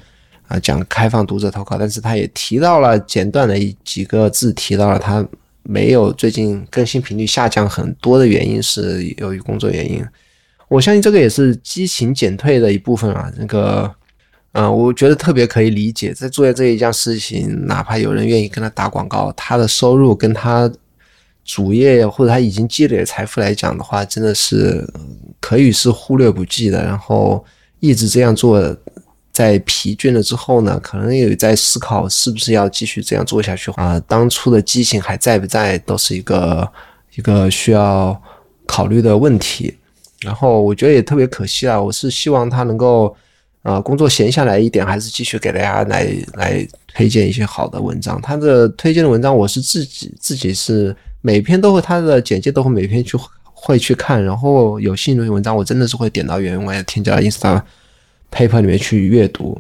[0.48, 5.26] 啊讲开放读者投稿，但是他也提到了简短的几个字，提到了他
[5.64, 10.06] 没有最近更新频率下降很多的原因是由于工作原因。
[10.68, 13.92] 我相信这个也是激情减退的一部分啊，那个。
[14.54, 20.72] 嗯，我觉得特别可以理解，在做这一件事情，哪怕有人愿意跟他打广告，他的收入跟他
[21.44, 24.88] 主业或者他已经积累的财富来讲的话，真的是
[25.40, 26.84] 可以是忽略不计的。
[26.86, 27.44] 然后
[27.80, 28.62] 一直这样做，
[29.32, 34.00] 在疲倦了之后呢，可能也在思考是不是要继续这样做下去啊？
[34.02, 36.72] 当初的激情还在不在，都是一个
[37.16, 38.22] 一个需要
[38.68, 39.76] 考虑的问题。
[40.22, 43.18] 然后我觉得也特别可惜啊，我是希望他能够。
[43.64, 48.22] 啊，工作闲下来一点，还是继续给大家来来推荐一些好的文章。
[48.22, 57.62] 他的推荐的文章，我是自己自己是每篇都会，他的简介都会每篇去会去看，然后有兴趣的文章，我真的是会点到原文，添加 Insta
[58.30, 59.58] paper 里面去阅读。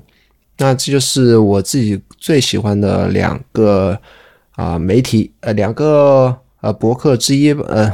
[0.58, 3.98] 那这就是我自己最喜欢的两个
[4.52, 7.92] 啊媒体呃两个呃博客之一呃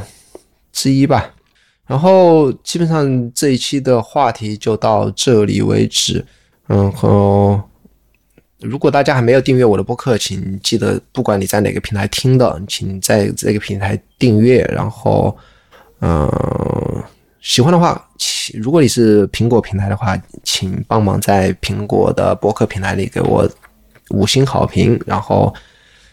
[0.72, 1.34] 之一吧。
[1.90, 6.24] 然后基本上这一期的话题就到这里为止。
[6.68, 7.60] 嗯，后
[8.60, 14.62] 如果大家还没有订阅我的播客，请记得，不管你在哪个平台听的，请在这个平台订阅。
[14.72, 15.36] 然后，
[16.00, 17.02] 嗯，
[17.40, 23.50] 喜欢的话，请如果你是苹果平台的话，请帮忙在苹果的播客平台里给我
[24.10, 24.96] 五星好评。
[25.04, 25.52] 然后，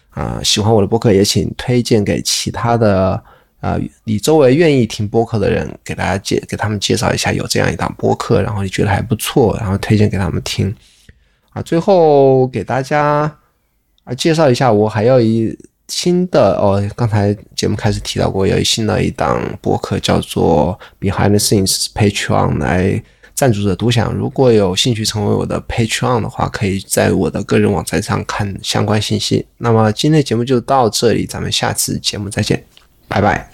[0.10, 3.24] 啊，喜欢我的播客也请推荐给其他的。
[3.60, 10.74] 啊，你周围愿意听播客的人，给大家介给他们介绍一下有这样一档播客，然后你觉得还不错，然后推荐给他们听。
[11.50, 13.36] 啊，最后给大家
[14.04, 23.02] 啊介绍一下，我还有一新的哦，刚才节目开始提到过，有一新的一档播客叫做 Behind the Scenes Patreon 来
[23.34, 24.14] 赞助者独享。
[24.14, 29.48] 如果有兴趣成为我的 Patreon 的话，可以在我的个人网站上看相关信息。
[29.58, 32.64] 那么今天节目就到这里，咱们下次节目再见。
[33.08, 33.50] 拜拜。